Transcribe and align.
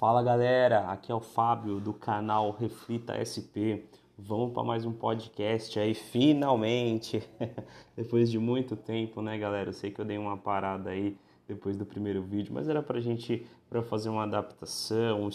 Fala 0.00 0.22
galera, 0.22 0.90
aqui 0.90 1.12
é 1.12 1.14
o 1.14 1.20
Fábio 1.20 1.78
do 1.78 1.92
canal 1.92 2.52
Reflita 2.52 3.12
SP. 3.20 3.84
Vamos 4.16 4.54
para 4.54 4.64
mais 4.64 4.86
um 4.86 4.92
podcast 4.94 5.78
aí, 5.78 5.92
finalmente! 5.92 7.22
depois 7.94 8.30
de 8.30 8.38
muito 8.38 8.76
tempo, 8.76 9.20
né, 9.20 9.36
galera? 9.36 9.68
Eu 9.68 9.74
sei 9.74 9.90
que 9.90 10.00
eu 10.00 10.04
dei 10.06 10.16
uma 10.16 10.38
parada 10.38 10.88
aí 10.88 11.18
depois 11.46 11.76
do 11.76 11.84
primeiro 11.84 12.22
vídeo, 12.22 12.50
mas 12.50 12.66
era 12.66 12.82
pra 12.82 12.98
gente 12.98 13.46
para 13.68 13.82
fazer 13.82 14.08
uma 14.08 14.22
adaptação, 14.22 15.28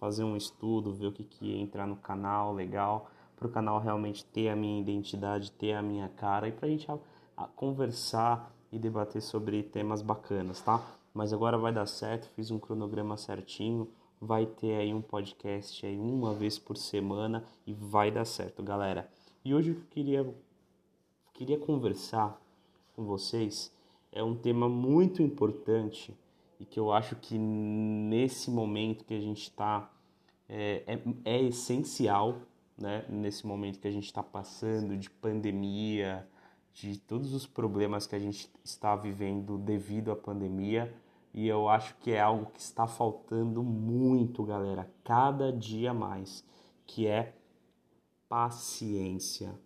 fazer 0.00 0.24
um 0.24 0.36
estudo, 0.36 0.92
ver 0.92 1.06
o 1.06 1.12
que, 1.12 1.22
que 1.22 1.52
ia 1.52 1.62
entrar 1.62 1.86
no 1.86 1.94
canal 1.94 2.52
legal, 2.52 3.08
para 3.36 3.46
o 3.46 3.50
canal 3.52 3.78
realmente 3.78 4.24
ter 4.24 4.48
a 4.48 4.56
minha 4.56 4.80
identidade, 4.80 5.52
ter 5.52 5.74
a 5.74 5.80
minha 5.80 6.08
cara 6.08 6.48
e 6.48 6.50
pra 6.50 6.66
gente 6.66 6.90
a, 6.90 6.98
a 7.36 7.46
conversar 7.46 8.52
e 8.72 8.80
debater 8.80 9.22
sobre 9.22 9.62
temas 9.62 10.02
bacanas, 10.02 10.60
tá? 10.60 10.84
Mas 11.14 11.32
agora 11.32 11.56
vai 11.56 11.72
dar 11.72 11.86
certo, 11.86 12.28
fiz 12.34 12.50
um 12.50 12.58
cronograma 12.58 13.16
certinho, 13.16 13.88
vai 14.20 14.46
ter 14.46 14.76
aí 14.76 14.92
um 14.92 15.02
podcast 15.02 15.84
aí 15.84 15.98
uma 15.98 16.34
vez 16.34 16.58
por 16.58 16.76
semana 16.76 17.44
e 17.66 17.72
vai 17.72 18.10
dar 18.10 18.24
certo, 18.24 18.62
galera. 18.62 19.10
E 19.44 19.54
hoje 19.54 19.70
eu 19.70 19.80
queria 19.90 20.34
queria 21.34 21.58
conversar 21.58 22.40
com 22.94 23.04
vocês 23.04 23.72
é 24.10 24.22
um 24.22 24.34
tema 24.34 24.68
muito 24.68 25.22
importante 25.22 26.16
e 26.58 26.64
que 26.64 26.80
eu 26.80 26.92
acho 26.92 27.14
que 27.16 27.38
nesse 27.38 28.50
momento 28.50 29.04
que 29.04 29.14
a 29.14 29.20
gente 29.20 29.42
está 29.42 29.90
é, 30.48 30.82
é, 30.86 31.00
é, 31.24 31.42
essencial, 31.42 32.40
né? 32.76 33.04
Nesse 33.08 33.46
momento 33.46 33.78
que 33.78 33.86
a 33.86 33.90
gente 33.90 34.06
está 34.06 34.22
passando 34.22 34.96
de 34.96 35.10
pandemia, 35.10 36.26
de 36.72 36.98
todos 36.98 37.34
os 37.34 37.46
problemas 37.46 38.06
que 38.06 38.14
a 38.14 38.18
gente 38.18 38.50
está 38.64 38.96
vivendo 38.96 39.58
devido 39.58 40.10
à 40.10 40.16
pandemia, 40.16 40.92
e 41.32 41.46
eu 41.46 41.68
acho 41.68 41.96
que 41.98 42.12
é 42.12 42.20
algo 42.20 42.46
que 42.46 42.60
está 42.60 42.86
faltando 42.86 43.62
muito, 43.62 44.42
galera, 44.44 44.90
cada 45.04 45.52
dia 45.52 45.92
mais, 45.92 46.44
que 46.86 47.06
é 47.06 47.34
paciência. 48.28 49.58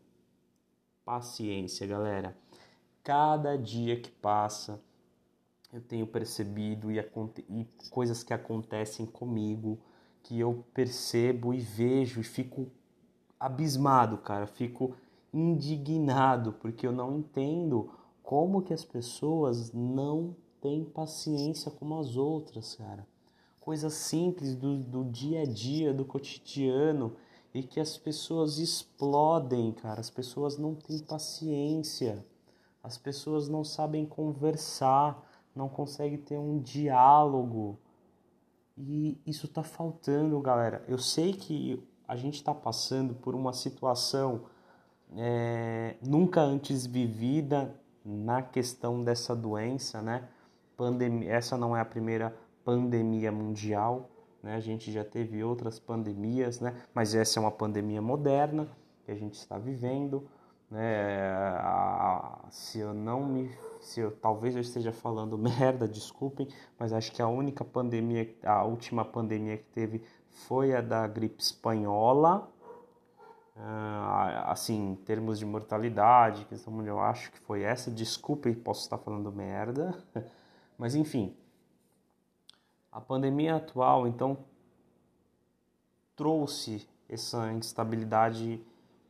Paciência, 1.05 1.87
galera. 1.87 2.37
Cada 3.03 3.56
dia 3.56 4.00
que 4.00 4.11
passa, 4.11 4.81
eu 5.72 5.81
tenho 5.81 6.06
percebido 6.06 6.91
e, 6.91 6.98
e 6.98 7.67
coisas 7.91 8.22
que 8.22 8.34
acontecem 8.34 9.06
comigo 9.06 9.81
que 10.22 10.39
eu 10.39 10.65
percebo 10.72 11.53
e 11.53 11.59
vejo 11.59 12.20
e 12.20 12.25
fico 12.25 12.70
abismado, 13.41 14.19
cara, 14.19 14.47
fico 14.47 14.94
indignado 15.33 16.53
porque 16.53 16.87
eu 16.87 16.92
não 16.92 17.19
entendo 17.19 17.91
como 18.22 18.62
que 18.62 18.72
as 18.72 18.84
pessoas 18.84 19.72
não 19.72 20.37
têm 20.63 20.85
paciência 20.85 21.71
como 21.71 21.99
as 21.99 22.17
outras, 22.17 22.77
cara. 22.77 23.07
Coisas 23.61 23.93
simples 23.93 24.57
do, 24.57 24.79
do 24.79 25.05
dia 25.05 25.43
a 25.43 25.45
dia, 25.45 25.93
do 25.93 26.05
cotidiano 26.05 27.15
e 27.53 27.63
que 27.63 27.79
as 27.79 27.99
pessoas 27.99 28.59
explodem, 28.59 29.73
cara. 29.73 30.01
As 30.01 30.09
pessoas 30.09 30.57
não 30.57 30.75
têm 30.75 31.01
paciência. 31.01 32.25
As 32.83 32.97
pessoas 32.97 33.49
não 33.49 33.63
sabem 33.63 34.07
conversar, 34.07 35.29
não 35.55 35.69
conseguem 35.69 36.19
ter 36.19 36.39
um 36.39 36.61
diálogo. 36.61 37.79
E 38.77 39.21
isso 39.27 39.47
está 39.47 39.63
faltando, 39.63 40.41
galera. 40.41 40.85
Eu 40.89 40.99
sei 40.99 41.33
que 41.33 41.83
a 42.07 42.17
gente 42.17 42.37
está 42.37 42.55
passando 42.55 43.15
por 43.15 43.35
uma 43.35 43.53
situação 43.53 44.43
é, 45.17 45.97
nunca 46.01 46.41
antes 46.41 46.87
vivida 46.87 47.79
na 48.05 48.43
questão 48.43 49.05
dessa 49.05 49.37
doença, 49.37 50.01
né? 50.01 50.29
Pandemia, 50.77 51.31
essa 51.33 51.56
não 51.56 51.77
é 51.77 51.81
a 51.81 51.84
primeira 51.84 52.34
pandemia 52.65 53.31
mundial, 53.31 54.11
né? 54.42 54.56
A 54.56 54.61
gente 54.61 54.91
já 54.91 55.05
teve 55.05 55.42
outras 55.45 55.78
pandemias, 55.78 56.61
né? 56.61 56.75
Mas 56.95 57.15
essa 57.15 57.39
é 57.39 57.41
uma 57.41 57.51
pandemia 57.51 58.03
moderna 58.03 58.69
que 59.05 59.11
a 59.11 59.15
gente 59.15 59.34
está 59.34 59.59
vivendo. 59.59 60.28
Né? 60.70 60.81
se 62.50 62.78
eu 62.78 62.94
não 62.94 63.27
me, 63.27 63.50
se 63.78 64.00
eu 64.00 64.10
talvez 64.10 64.55
eu 64.55 64.62
esteja 64.62 64.91
falando 64.91 65.37
merda, 65.38 65.87
desculpem, 65.87 66.49
mas 66.78 66.94
acho 66.94 67.12
que 67.12 67.21
a 67.21 67.28
única 67.28 67.62
pandemia, 67.62 68.34
a 68.43 68.65
última 68.65 69.04
pandemia 69.04 69.59
que 69.59 69.69
teve 69.69 70.03
foi 70.31 70.75
a 70.75 70.81
da 70.81 71.06
gripe 71.06 71.43
espanhola. 71.43 72.49
Uh, 73.54 74.49
assim, 74.49 74.93
em 74.93 74.94
termos 74.97 75.39
de 75.39 75.44
mortalidade, 75.44 76.47
questão 76.47 76.84
eu 76.87 76.99
acho 76.99 77.31
que 77.31 77.39
foi 77.41 77.62
essa. 77.62 77.91
Desculpem, 77.91 78.54
posso 78.54 78.81
estar 78.81 78.97
falando 78.97 79.31
merda, 79.31 79.94
mas 80.82 80.97
enfim, 80.97 81.32
a 82.91 83.00
pandemia 83.00 83.54
atual 83.54 84.04
então 84.09 84.37
trouxe 86.16 86.88
essa 87.09 87.53
instabilidade 87.53 88.60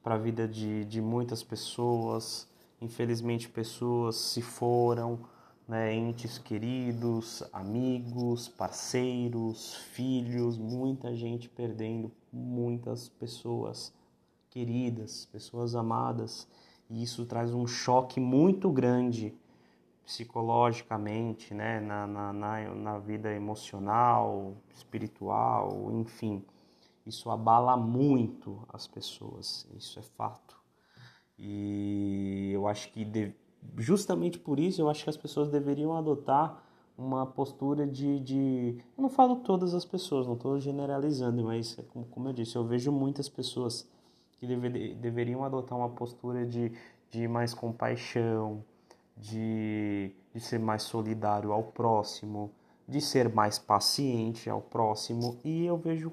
para 0.03 0.17
a 0.17 0.19
vida 0.19 0.47
de, 0.47 0.85
de 0.85 1.01
muitas 1.01 1.43
pessoas. 1.43 2.47
Infelizmente, 2.79 3.49
pessoas 3.49 4.17
se 4.17 4.43
foram, 4.43 5.21
né, 5.67 5.95
entes 5.95 6.37
queridos, 6.37 7.43
amigos, 7.51 8.49
parceiros, 8.49 9.75
filhos, 9.95 10.59
muita 10.59 11.17
gente 11.17 11.49
perdendo 11.49 12.13
muitas 12.31 13.09
pessoas 13.09 13.95
queridas, 14.51 15.25
pessoas 15.33 15.75
amadas. 15.75 16.47
E 16.91 17.03
isso 17.03 17.25
traz 17.25 17.55
um 17.55 17.67
choque 17.67 18.21
muito 18.21 18.71
grande 18.71 19.35
psicologicamente, 20.05 21.55
né, 21.55 21.81
na, 21.81 22.07
na, 22.07 22.33
na, 22.33 22.75
na 22.75 22.99
vida 22.99 23.33
emocional, 23.33 24.57
espiritual, 24.75 25.91
enfim. 25.93 26.45
Isso 27.07 27.31
abala 27.31 27.77
muito 27.77 28.65
as 28.73 28.87
pessoas, 28.87 29.67
isso 29.77 29.99
é 29.99 30.03
fato. 30.03 30.61
E 31.39 32.51
eu 32.53 32.67
acho 32.69 32.93
que 32.93 33.05
de, 33.05 33.35
justamente 33.79 34.39
por 34.39 34.61
isso 34.61 34.81
eu 34.81 34.89
acho 34.89 35.03
que 35.05 35.11
as 35.11 35.17
pessoas 35.17 35.51
deveriam 35.51 35.97
adotar 35.97 36.63
uma 36.97 37.27
postura 37.27 37.87
de, 37.87 38.21
de 38.21 38.79
eu 38.97 39.03
não 39.03 39.09
falo 39.09 39.37
todas 39.37 39.75
as 39.75 39.85
pessoas, 39.85 40.27
não 40.27 40.35
estou 40.35 40.61
generalizando, 40.61 41.43
mas 41.45 41.79
é 41.79 41.83
como, 41.83 42.05
como 42.07 42.29
eu 42.29 42.33
disse, 42.33 42.55
eu 42.57 42.65
vejo 42.65 42.93
muitas 42.93 43.29
pessoas 43.29 43.89
que 44.39 44.47
deve, 44.47 44.95
deveriam 44.95 45.43
adotar 45.45 45.77
uma 45.77 45.89
postura 45.89 46.47
de, 46.47 46.73
de 47.11 47.27
mais 47.27 47.55
compaixão, 47.55 48.65
de, 49.17 50.15
de 50.35 50.41
ser 50.41 50.59
mais 50.59 50.83
solidário 50.83 51.53
ao 51.53 51.65
próximo, 51.65 52.51
de 52.87 53.01
ser 53.01 53.33
mais 53.33 53.59
paciente 53.59 54.51
ao 54.51 54.61
próximo, 54.61 55.39
e 55.45 55.65
eu 55.65 55.77
vejo 55.77 56.13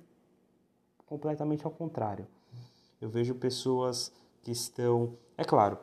completamente 1.06 1.66
ao 1.66 1.72
contrário. 1.72 2.28
Eu 3.02 3.10
vejo 3.10 3.34
pessoas 3.36 4.12
que 4.42 4.52
estão. 4.52 5.18
É 5.38 5.44
claro, 5.44 5.78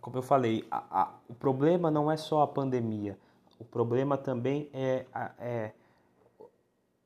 como 0.00 0.16
eu 0.16 0.22
falei, 0.22 0.66
a, 0.70 1.02
a, 1.02 1.14
o 1.28 1.34
problema 1.34 1.90
não 1.90 2.10
é 2.10 2.16
só 2.16 2.42
a 2.42 2.46
pandemia, 2.46 3.18
o 3.58 3.64
problema 3.64 4.16
também 4.16 4.68
é, 4.72 5.06
é 5.38 5.72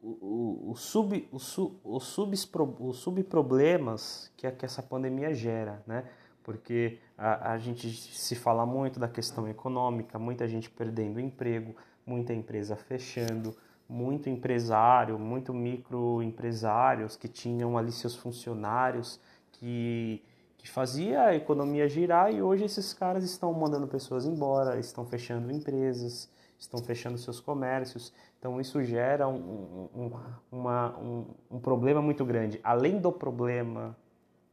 o, 0.00 0.08
o, 0.08 0.70
o, 0.72 0.76
sub, 0.76 1.28
o, 1.30 1.36
os, 1.36 2.04
subs, 2.04 2.50
os 2.80 2.96
subproblemas 2.96 4.30
que, 4.36 4.50
que 4.50 4.64
essa 4.64 4.82
pandemia 4.82 5.32
gera, 5.32 5.82
né? 5.86 6.10
Porque 6.42 6.98
a, 7.16 7.52
a 7.52 7.58
gente 7.58 7.90
se 7.90 8.34
fala 8.34 8.66
muito 8.66 8.98
da 8.98 9.08
questão 9.08 9.48
econômica, 9.48 10.18
muita 10.18 10.46
gente 10.48 10.68
perdendo 10.70 11.20
emprego, 11.20 11.74
muita 12.04 12.32
empresa 12.32 12.76
fechando, 12.76 13.56
muito 13.88 14.28
empresário, 14.28 15.18
muito 15.18 15.52
microempresários 15.52 17.16
que 17.16 17.28
tinham 17.28 17.76
ali 17.76 17.92
seus 17.92 18.16
funcionários 18.16 19.20
que, 19.52 20.22
que 20.56 20.68
fazia 20.68 21.24
a 21.24 21.34
economia 21.34 21.88
girar 21.88 22.32
e 22.32 22.42
hoje 22.42 22.64
esses 22.64 22.92
caras 22.94 23.22
estão 23.22 23.52
mandando 23.52 23.86
pessoas 23.86 24.24
embora, 24.24 24.78
estão 24.78 25.04
fechando 25.04 25.52
empresas, 25.52 26.30
estão 26.58 26.82
fechando 26.82 27.18
seus 27.18 27.38
comércios. 27.38 28.12
Então 28.38 28.60
isso 28.60 28.82
gera 28.82 29.28
um, 29.28 29.88
um, 29.94 30.10
uma, 30.50 30.98
um, 30.98 31.26
um 31.50 31.60
problema 31.60 32.00
muito 32.00 32.24
grande. 32.24 32.58
Além 32.64 32.98
do 32.98 33.12
problema 33.12 33.96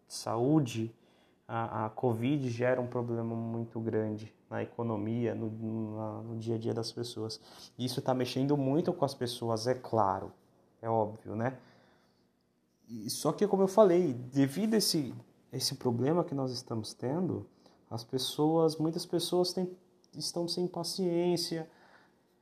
de 0.07 0.13
saúde, 0.13 0.93
a, 1.49 1.87
a 1.87 1.89
Covid 1.89 2.47
gera 2.47 2.79
um 2.79 2.85
problema 2.85 3.35
muito 3.35 3.79
grande 3.79 4.31
na 4.47 4.61
economia, 4.61 5.33
no, 5.33 5.49
no, 5.49 6.23
no 6.23 6.37
dia 6.37 6.55
a 6.55 6.57
dia 6.59 6.75
das 6.75 6.91
pessoas. 6.91 7.41
Isso 7.77 7.99
está 7.99 8.13
mexendo 8.13 8.55
muito 8.55 8.93
com 8.93 9.03
as 9.03 9.15
pessoas, 9.15 9.65
é 9.65 9.73
claro, 9.73 10.31
é 10.79 10.87
óbvio, 10.87 11.35
né? 11.35 11.57
E, 12.87 13.09
só 13.09 13.31
que, 13.31 13.47
como 13.47 13.63
eu 13.63 13.67
falei, 13.67 14.13
devido 14.13 14.75
a 14.75 14.77
esse, 14.77 15.13
esse 15.51 15.73
problema 15.75 16.23
que 16.23 16.35
nós 16.35 16.51
estamos 16.51 16.93
tendo, 16.93 17.47
as 17.89 18.03
pessoas, 18.03 18.77
muitas 18.77 19.07
pessoas 19.07 19.51
têm, 19.51 19.75
estão 20.15 20.47
sem 20.47 20.67
paciência. 20.67 21.67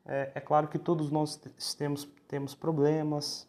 É, 0.06 0.34
é 0.36 0.42
claro 0.42 0.68
que 0.68 0.78
todos 0.78 1.10
nós 1.10 1.40
temos, 1.78 2.06
temos 2.28 2.54
problemas, 2.54 3.48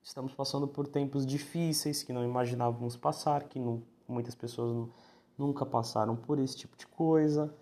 estamos 0.00 0.32
passando 0.32 0.68
por 0.68 0.86
tempos 0.86 1.26
difíceis 1.26 2.04
que 2.04 2.12
não 2.12 2.24
imaginávamos 2.24 2.96
passar, 2.96 3.44
que 3.44 3.58
não 3.58 3.82
muitas 4.08 4.34
pessoas 4.34 4.88
nunca 5.36 5.64
passaram 5.64 6.16
por 6.16 6.38
esse 6.38 6.56
tipo 6.56 6.76
de 6.76 6.86
coisa, 6.86 7.54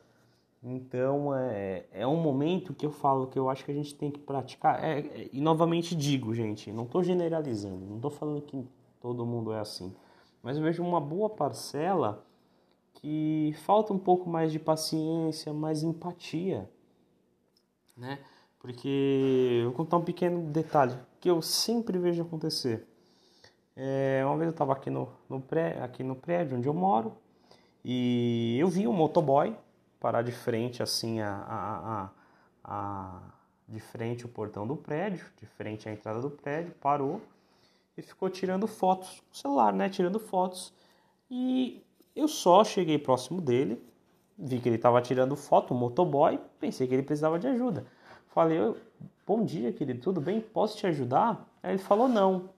Então 0.62 1.34
é, 1.34 1.84
é 1.92 2.06
um 2.06 2.16
momento 2.16 2.74
que 2.74 2.86
eu 2.86 2.90
falo 2.90 3.26
que 3.28 3.38
eu 3.38 3.48
acho 3.50 3.64
que 3.64 3.70
a 3.70 3.74
gente 3.74 3.94
tem 3.94 4.10
que 4.10 4.18
praticar. 4.18 4.82
É, 4.82 5.00
é, 5.00 5.30
e 5.32 5.40
novamente 5.40 5.94
digo, 5.94 6.34
gente, 6.34 6.72
não 6.72 6.84
estou 6.84 7.02
generalizando, 7.04 7.84
não 7.86 7.96
estou 7.96 8.10
falando 8.10 8.42
que 8.42 8.66
todo 9.00 9.26
mundo 9.26 9.52
é 9.52 9.60
assim. 9.60 9.94
Mas 10.42 10.56
eu 10.56 10.62
vejo 10.62 10.82
uma 10.82 11.00
boa 11.00 11.28
parcela 11.30 12.24
que 12.94 13.54
falta 13.64 13.92
um 13.92 13.98
pouco 13.98 14.28
mais 14.28 14.50
de 14.50 14.58
paciência, 14.58 15.52
mais 15.52 15.82
empatia, 15.82 16.68
né? 17.96 18.18
Porque 18.58 19.60
eu 19.62 19.66
vou 19.66 19.74
contar 19.74 19.98
um 19.98 20.04
pequeno 20.04 20.50
detalhe 20.50 20.96
que 21.20 21.30
eu 21.30 21.40
sempre 21.42 21.98
vejo 21.98 22.22
acontecer. 22.22 22.86
É, 23.76 24.22
uma 24.24 24.36
vez 24.36 24.46
eu 24.46 24.52
estava 24.52 24.72
aqui 24.72 24.88
no, 24.88 25.08
no, 25.28 25.38
pré, 25.38 25.78
aqui 25.82 26.02
no 26.02 26.16
prédio 26.16 26.56
onde 26.56 26.66
eu 26.66 26.72
moro 26.72 27.12
e 27.84 28.56
eu 28.58 28.68
vi 28.68 28.88
um 28.88 28.92
motoboy 28.92 29.54
parar 30.00 30.22
de 30.22 30.32
frente 30.32 30.82
assim 30.82 31.20
a, 31.20 31.30
a, 31.30 31.76
a, 31.92 32.10
a, 32.64 33.20
de 33.68 33.78
frente 33.78 34.24
o 34.24 34.28
portão 34.28 34.66
do 34.66 34.76
prédio, 34.76 35.26
de 35.36 35.44
frente 35.44 35.88
à 35.88 35.92
entrada 35.92 36.20
do 36.22 36.30
prédio, 36.30 36.72
parou 36.80 37.20
e 37.96 38.02
ficou 38.02 38.30
tirando 38.30 38.66
fotos 38.66 39.20
com 39.20 39.32
o 39.32 39.36
celular, 39.36 39.72
né? 39.72 39.88
Tirando 39.88 40.18
fotos. 40.18 40.72
E 41.30 41.82
eu 42.14 42.28
só 42.28 42.64
cheguei 42.64 42.98
próximo 42.98 43.40
dele, 43.40 43.82
vi 44.38 44.58
que 44.58 44.68
ele 44.68 44.76
estava 44.76 45.02
tirando 45.02 45.36
foto, 45.36 45.74
o 45.74 45.76
motoboy, 45.76 46.38
pensei 46.60 46.86
que 46.86 46.94
ele 46.94 47.02
precisava 47.02 47.38
de 47.38 47.46
ajuda. 47.46 47.86
Falei, 48.28 48.58
bom 49.26 49.44
dia, 49.44 49.72
querido, 49.72 50.00
tudo 50.00 50.20
bem? 50.20 50.40
Posso 50.40 50.76
te 50.76 50.86
ajudar? 50.86 51.46
Aí 51.62 51.72
ele 51.72 51.78
falou, 51.78 52.08
não. 52.08 52.55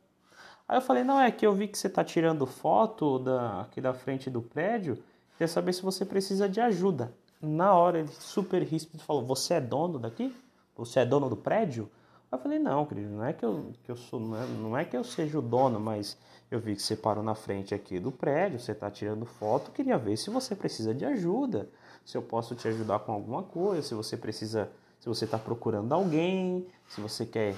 Aí 0.69 0.77
eu 0.77 0.83
falei, 0.83 1.03
não, 1.03 1.19
é 1.19 1.31
que 1.31 1.47
eu 1.47 1.55
vi 1.55 1.67
que 1.67 1.79
você 1.79 1.87
está 1.87 2.05
tirando 2.05 2.45
foto 2.45 3.19
da, 3.19 3.63
aqui 3.63 3.81
da 3.81 3.95
frente 3.95 4.29
do 4.29 4.43
prédio, 4.43 5.03
queria 5.33 5.49
saber 5.49 5.73
se 5.73 5.81
você 5.81 6.05
precisa 6.05 6.47
de 6.47 6.61
ajuda. 6.61 7.15
Na 7.41 7.73
hora 7.73 8.01
ele 8.01 8.11
super 8.13 8.63
ríspido 8.63 9.03
falou, 9.03 9.25
você 9.25 9.55
é 9.55 9.61
dono 9.63 9.99
daqui? 9.99 10.37
Você 10.77 11.01
é 11.01 11.07
dono 11.07 11.31
do 11.31 11.37
prédio? 11.37 11.91
Aí 12.31 12.39
eu 12.39 12.43
falei, 12.43 12.59
não, 12.59 12.85
querido, 12.85 13.09
não 13.09 13.25
é 13.25 13.33
que 13.33 13.45
eu, 13.45 13.73
que 13.83 13.91
eu 13.91 13.97
sou, 13.97 14.21
não 14.21 14.37
é, 14.37 14.47
não 14.47 14.77
é 14.77 14.85
que 14.85 14.95
eu 14.95 15.03
seja 15.03 15.39
o 15.39 15.43
dono, 15.43 15.81
mas 15.81 16.19
eu 16.51 16.61
vi 16.61 16.77
que 16.77 16.83
você 16.83 16.95
parou 16.95 17.25
na 17.25 17.35
frente 17.35 17.75
aqui 17.75 17.99
do 17.99 18.13
prédio, 18.13 18.61
você 18.61 18.73
está 18.73 18.91
tirando 18.91 19.25
foto, 19.25 19.71
queria 19.71 19.97
ver 19.97 20.19
se 20.19 20.29
você 20.29 20.55
precisa 20.55 20.95
de 20.95 21.07
ajuda, 21.07 21.71
se 22.05 22.19
eu 22.19 22.23
posso 22.23 22.55
te 22.55 22.69
ajudar 22.69 22.99
com 22.99 23.13
alguma 23.13 23.43
coisa, 23.43 23.81
se 23.81 23.95
você 23.95 24.19
precisa, 24.19 24.71
se 25.01 25.09
você 25.09 25.25
está 25.25 25.39
procurando 25.39 25.91
alguém, 25.95 26.67
se 26.89 27.01
você 27.01 27.25
quer 27.25 27.55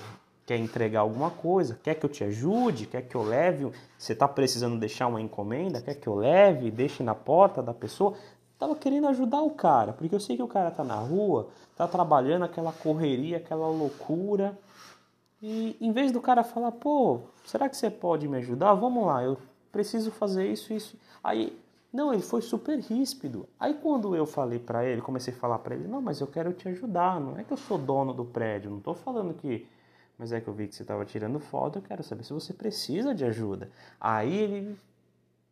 quer 0.50 0.56
entregar 0.56 1.02
alguma 1.02 1.30
coisa, 1.30 1.78
quer 1.80 1.94
que 1.94 2.04
eu 2.04 2.10
te 2.10 2.24
ajude, 2.24 2.84
quer 2.84 3.02
que 3.02 3.14
eu 3.14 3.22
leve, 3.22 3.70
você 3.96 4.14
está 4.14 4.26
precisando 4.26 4.76
deixar 4.80 5.06
uma 5.06 5.20
encomenda, 5.20 5.80
quer 5.80 5.94
que 5.94 6.08
eu 6.08 6.16
leve, 6.16 6.72
deixe 6.72 7.04
na 7.04 7.14
porta 7.14 7.62
da 7.62 7.72
pessoa. 7.72 8.14
Tava 8.58 8.74
querendo 8.74 9.06
ajudar 9.06 9.42
o 9.42 9.50
cara, 9.50 9.92
porque 9.92 10.12
eu 10.12 10.18
sei 10.18 10.34
que 10.34 10.42
o 10.42 10.48
cara 10.48 10.72
tá 10.72 10.82
na 10.82 10.96
rua, 10.96 11.50
tá 11.76 11.86
trabalhando 11.86 12.46
aquela 12.46 12.72
correria, 12.72 13.36
aquela 13.36 13.68
loucura. 13.68 14.58
E 15.40 15.76
em 15.80 15.92
vez 15.92 16.10
do 16.10 16.20
cara 16.20 16.42
falar, 16.42 16.72
pô, 16.72 17.20
será 17.44 17.68
que 17.68 17.76
você 17.76 17.88
pode 17.88 18.26
me 18.26 18.38
ajudar? 18.38 18.74
Vamos 18.74 19.06
lá, 19.06 19.22
eu 19.22 19.38
preciso 19.70 20.10
fazer 20.10 20.50
isso, 20.50 20.72
isso. 20.72 20.98
Aí, 21.22 21.56
não, 21.92 22.12
ele 22.12 22.22
foi 22.22 22.42
super 22.42 22.76
ríspido. 22.80 23.48
Aí 23.56 23.74
quando 23.74 24.16
eu 24.16 24.26
falei 24.26 24.58
para 24.58 24.84
ele, 24.84 25.00
comecei 25.00 25.32
a 25.32 25.36
falar 25.36 25.60
para 25.60 25.76
ele, 25.76 25.86
não, 25.86 26.02
mas 26.02 26.20
eu 26.20 26.26
quero 26.26 26.52
te 26.52 26.68
ajudar, 26.68 27.20
não 27.20 27.38
é 27.38 27.44
que 27.44 27.52
eu 27.52 27.56
sou 27.56 27.78
dono 27.78 28.12
do 28.12 28.24
prédio, 28.24 28.68
não 28.68 28.80
tô 28.80 28.94
falando 28.94 29.32
que 29.32 29.64
mas 30.20 30.32
é 30.32 30.40
que 30.40 30.46
eu 30.46 30.52
vi 30.52 30.68
que 30.68 30.74
você 30.74 30.82
estava 30.82 31.02
tirando 31.06 31.40
foto, 31.40 31.78
eu 31.78 31.82
quero 31.82 32.02
saber 32.02 32.24
se 32.24 32.32
você 32.34 32.52
precisa 32.52 33.14
de 33.14 33.24
ajuda. 33.24 33.70
Aí 33.98 34.36
ele 34.36 34.76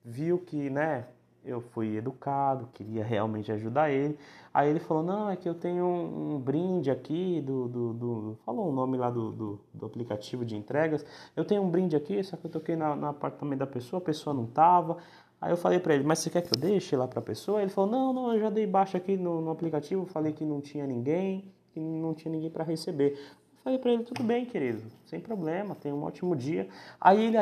viu 0.04 0.36
que, 0.36 0.68
né, 0.68 1.06
eu 1.42 1.62
fui 1.62 1.96
educado, 1.96 2.68
queria 2.74 3.02
realmente 3.02 3.50
ajudar 3.50 3.90
ele. 3.90 4.18
Aí 4.52 4.68
ele 4.68 4.78
falou, 4.78 5.02
não, 5.02 5.30
é 5.30 5.36
que 5.36 5.48
eu 5.48 5.54
tenho 5.54 5.86
um, 5.86 6.34
um 6.34 6.38
brinde 6.38 6.90
aqui 6.90 7.40
do, 7.40 7.66
do, 7.66 7.92
do, 7.94 8.38
Falou 8.44 8.68
o 8.68 8.72
nome 8.72 8.98
lá 8.98 9.08
do, 9.08 9.32
do, 9.32 9.60
do, 9.72 9.86
aplicativo 9.86 10.44
de 10.44 10.54
entregas. 10.54 11.02
Eu 11.34 11.46
tenho 11.46 11.62
um 11.62 11.70
brinde 11.70 11.96
aqui, 11.96 12.22
só 12.22 12.36
que 12.36 12.44
eu 12.44 12.50
toquei 12.50 12.76
no, 12.76 13.06
apartamento 13.06 13.60
da 13.60 13.66
pessoa, 13.66 14.02
a 14.02 14.04
pessoa 14.04 14.34
não 14.34 14.44
tava. 14.44 14.98
Aí 15.40 15.50
eu 15.50 15.56
falei 15.56 15.78
para 15.78 15.94
ele, 15.94 16.04
mas 16.04 16.18
você 16.18 16.28
quer 16.28 16.42
que 16.42 16.54
eu 16.54 16.60
deixe 16.60 16.94
lá 16.94 17.08
para 17.08 17.20
a 17.20 17.22
pessoa? 17.22 17.62
Ele 17.62 17.70
falou, 17.70 17.90
não, 17.90 18.12
não, 18.12 18.34
eu 18.34 18.40
já 18.40 18.50
dei 18.50 18.66
baixo 18.66 18.98
aqui 18.98 19.16
no, 19.16 19.40
no 19.40 19.50
aplicativo, 19.50 20.04
falei 20.04 20.34
que 20.34 20.44
não 20.44 20.60
tinha 20.60 20.86
ninguém, 20.86 21.50
que 21.72 21.80
não 21.80 22.12
tinha 22.12 22.30
ninguém 22.30 22.50
para 22.50 22.64
receber. 22.64 23.18
Falei 23.62 23.78
para 23.78 23.92
ele, 23.92 24.04
tudo 24.04 24.22
bem, 24.22 24.46
querido, 24.46 24.82
sem 25.04 25.20
problema, 25.20 25.74
tenha 25.74 25.94
um 25.94 26.02
ótimo 26.02 26.34
dia. 26.34 26.68
Aí 27.00 27.24
ele 27.24 27.36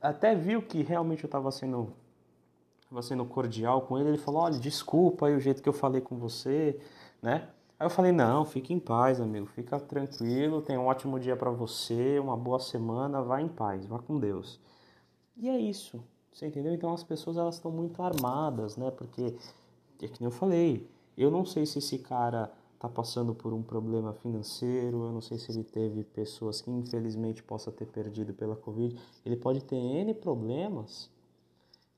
até 0.00 0.34
viu 0.34 0.62
que 0.62 0.82
realmente 0.82 1.24
eu 1.24 1.28
estava 1.28 1.50
sendo, 1.50 1.92
tava 2.88 3.02
sendo 3.02 3.24
cordial 3.24 3.82
com 3.82 3.98
ele. 3.98 4.10
Ele 4.10 4.18
falou, 4.18 4.42
olha, 4.42 4.58
desculpa 4.58 5.26
aí 5.26 5.34
o 5.34 5.40
jeito 5.40 5.62
que 5.62 5.68
eu 5.68 5.72
falei 5.72 6.00
com 6.00 6.16
você, 6.16 6.80
né? 7.20 7.48
Aí 7.78 7.86
eu 7.86 7.90
falei, 7.90 8.10
não, 8.10 8.44
fique 8.44 8.74
em 8.74 8.80
paz, 8.80 9.20
amigo, 9.20 9.46
fica 9.46 9.78
tranquilo, 9.78 10.60
tenha 10.60 10.80
um 10.80 10.86
ótimo 10.86 11.18
dia 11.20 11.36
para 11.36 11.50
você, 11.50 12.18
uma 12.18 12.36
boa 12.36 12.58
semana, 12.58 13.22
vá 13.22 13.40
em 13.40 13.46
paz, 13.46 13.86
vá 13.86 14.00
com 14.00 14.18
Deus. 14.18 14.60
E 15.36 15.48
é 15.48 15.56
isso, 15.56 16.02
você 16.32 16.46
entendeu? 16.46 16.74
Então 16.74 16.92
as 16.92 17.04
pessoas 17.04 17.36
elas 17.36 17.54
estão 17.54 17.70
muito 17.70 18.02
armadas, 18.02 18.76
né? 18.76 18.90
Porque, 18.90 19.36
é 20.02 20.08
que 20.08 20.20
nem 20.20 20.24
eu 20.26 20.30
falei, 20.32 20.90
eu 21.16 21.30
não 21.30 21.44
sei 21.44 21.64
se 21.66 21.78
esse 21.78 21.98
cara 21.98 22.50
está 22.78 22.88
passando 22.88 23.34
por 23.34 23.52
um 23.52 23.60
problema 23.60 24.12
financeiro, 24.14 25.04
eu 25.04 25.12
não 25.12 25.20
sei 25.20 25.36
se 25.36 25.50
ele 25.50 25.64
teve 25.64 26.04
pessoas 26.04 26.60
que 26.60 26.70
infelizmente 26.70 27.42
possa 27.42 27.72
ter 27.72 27.86
perdido 27.86 28.32
pela 28.32 28.54
Covid, 28.54 28.96
ele 29.26 29.36
pode 29.36 29.64
ter 29.64 29.74
N 29.74 30.14
problemas 30.14 31.10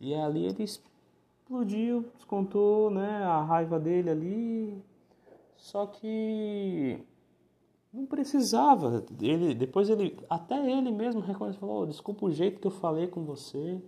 e 0.00 0.14
ali 0.14 0.46
ele 0.46 0.64
explodiu, 0.64 2.06
descontou 2.16 2.90
né, 2.90 3.22
a 3.24 3.42
raiva 3.42 3.78
dele 3.78 4.08
ali, 4.08 4.82
só 5.54 5.86
que 5.86 6.98
não 7.92 8.06
precisava, 8.06 9.04
ele, 9.20 9.54
depois 9.54 9.90
ele, 9.90 10.16
até 10.30 10.56
ele 10.72 10.90
mesmo 10.90 11.20
reconheceu, 11.20 11.60
falou, 11.60 11.82
oh, 11.82 11.86
desculpa 11.86 12.24
o 12.24 12.32
jeito 12.32 12.58
que 12.58 12.66
eu 12.66 12.70
falei 12.70 13.06
com 13.06 13.22
você, 13.22 13.82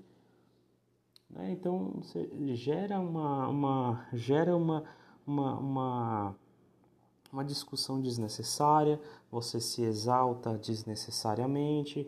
né? 1.30 1.52
então 1.52 2.02
você 2.02 2.28
gera 2.54 3.00
uma, 3.00 3.48
uma 3.48 4.06
gera 4.12 4.54
uma, 4.54 4.84
uma, 5.26 5.58
uma 5.58 6.41
uma 7.32 7.44
discussão 7.44 8.00
desnecessária, 8.00 9.00
você 9.30 9.58
se 9.58 9.82
exalta 9.82 10.58
desnecessariamente 10.58 12.06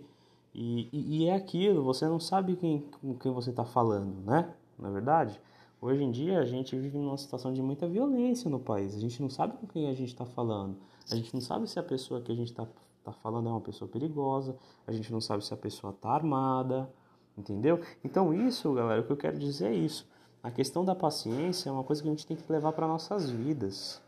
e, 0.55 0.88
e, 0.93 1.19
e 1.19 1.29
é 1.29 1.35
aquilo, 1.35 1.82
você 1.82 2.06
não 2.06 2.21
sabe 2.21 2.55
quem, 2.56 2.81
com 3.00 3.15
quem 3.15 3.32
você 3.32 3.50
está 3.50 3.65
falando, 3.65 4.15
né? 4.25 4.53
Na 4.79 4.88
é 4.88 4.93
verdade, 4.93 5.41
hoje 5.81 6.03
em 6.05 6.11
dia 6.11 6.38
a 6.38 6.44
gente 6.44 6.76
vive 6.76 6.99
numa 6.99 7.17
situação 7.17 7.53
de 7.53 7.62
muita 7.62 7.88
violência 7.88 8.50
no 8.50 8.61
país, 8.61 8.94
a 8.94 9.00
gente 9.00 9.21
não 9.23 9.31
sabe 9.31 9.56
com 9.56 9.67
quem 9.67 9.88
a 9.88 9.94
gente 9.94 10.11
está 10.11 10.26
falando, 10.26 10.76
a 11.11 11.17
gente 11.17 11.32
não 11.32 11.41
sabe 11.41 11.69
se 11.69 11.79
a 11.79 11.82
pessoa 11.82 12.21
que 12.21 12.31
a 12.31 12.35
gente 12.35 12.50
está 12.50 12.67
tá 13.03 13.12
falando 13.12 13.49
é 13.49 13.50
uma 13.50 13.61
pessoa 13.61 13.88
perigosa, 13.88 14.56
a 14.87 14.93
gente 14.93 15.11
não 15.11 15.21
sabe 15.21 15.45
se 15.45 15.54
a 15.54 15.57
pessoa 15.57 15.93
está 15.93 16.11
armada, 16.11 16.90
entendeu? 17.37 17.81
Então 18.04 18.35
isso, 18.35 18.73
galera, 18.75 19.00
o 19.00 19.04
que 19.04 19.12
eu 19.12 19.16
quero 19.16 19.38
dizer 19.38 19.69
é 19.69 19.75
isso. 19.75 20.07
A 20.43 20.50
questão 20.50 20.85
da 20.85 20.95
paciência 20.95 21.71
é 21.71 21.73
uma 21.73 21.85
coisa 21.85 22.02
que 22.02 22.09
a 22.09 22.11
gente 22.11 22.26
tem 22.26 22.37
que 22.37 22.52
levar 22.52 22.73
para 22.73 22.87
nossas 22.87 23.31
vidas. 23.31 24.03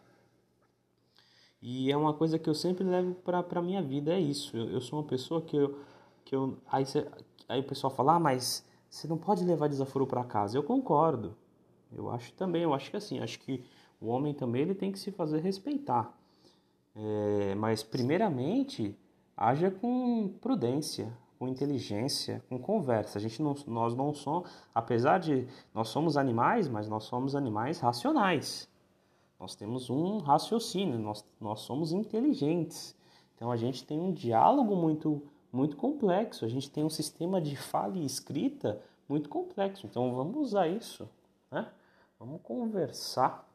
E 1.60 1.90
é 1.90 1.96
uma 1.96 2.12
coisa 2.14 2.38
que 2.38 2.48
eu 2.48 2.54
sempre 2.54 2.84
levo 2.84 3.14
para 3.14 3.44
a 3.50 3.62
minha 3.62 3.82
vida, 3.82 4.12
é 4.12 4.20
isso. 4.20 4.56
Eu, 4.56 4.70
eu, 4.70 4.80
sou 4.80 5.00
uma 5.00 5.06
pessoa 5.06 5.40
que 5.42 5.56
eu. 5.56 5.78
Que 6.24 6.34
eu 6.34 6.56
aí, 6.70 6.84
cê, 6.84 7.06
aí 7.48 7.60
o 7.60 7.64
pessoal 7.64 7.90
fala, 7.92 8.16
ah, 8.16 8.20
mas 8.20 8.64
você 8.90 9.06
não 9.06 9.16
pode 9.16 9.44
levar 9.44 9.68
desaforo 9.68 10.06
para 10.06 10.24
casa. 10.24 10.56
Eu 10.56 10.62
concordo. 10.62 11.36
Eu 11.92 12.10
acho 12.10 12.32
também, 12.34 12.62
eu 12.62 12.74
acho 12.74 12.90
que 12.90 12.96
assim, 12.96 13.20
acho 13.20 13.38
que 13.38 13.64
o 14.00 14.08
homem 14.08 14.34
também 14.34 14.62
ele 14.62 14.74
tem 14.74 14.92
que 14.92 14.98
se 14.98 15.10
fazer 15.10 15.40
respeitar. 15.40 16.12
É, 16.94 17.54
mas 17.54 17.82
primeiramente, 17.82 18.96
haja 19.36 19.70
com 19.70 20.28
prudência, 20.40 21.12
com 21.38 21.46
inteligência, 21.46 22.42
com 22.48 22.58
conversa. 22.58 23.18
A 23.18 23.20
gente 23.20 23.42
não, 23.42 23.54
nós 23.66 23.94
não 23.94 24.14
somos, 24.14 24.50
apesar 24.74 25.18
de 25.18 25.46
nós 25.74 25.88
somos 25.88 26.16
animais, 26.16 26.68
mas 26.68 26.88
nós 26.88 27.04
somos 27.04 27.36
animais 27.36 27.80
racionais. 27.80 28.68
Nós 29.38 29.54
temos 29.54 29.90
um 29.90 30.18
raciocínio, 30.18 30.98
nós, 30.98 31.24
nós 31.40 31.60
somos 31.60 31.92
inteligentes. 31.92 32.96
Então 33.34 33.50
a 33.50 33.56
gente 33.56 33.84
tem 33.84 34.00
um 34.00 34.12
diálogo 34.12 34.74
muito, 34.74 35.22
muito 35.52 35.76
complexo, 35.76 36.44
a 36.44 36.48
gente 36.48 36.70
tem 36.70 36.82
um 36.82 36.90
sistema 36.90 37.40
de 37.40 37.54
fala 37.54 37.98
e 37.98 38.04
escrita 38.04 38.80
muito 39.08 39.28
complexo. 39.28 39.86
Então 39.86 40.14
vamos 40.14 40.36
usar 40.48 40.68
isso, 40.68 41.08
né? 41.50 41.68
Vamos 42.18 42.40
conversar, 42.42 43.46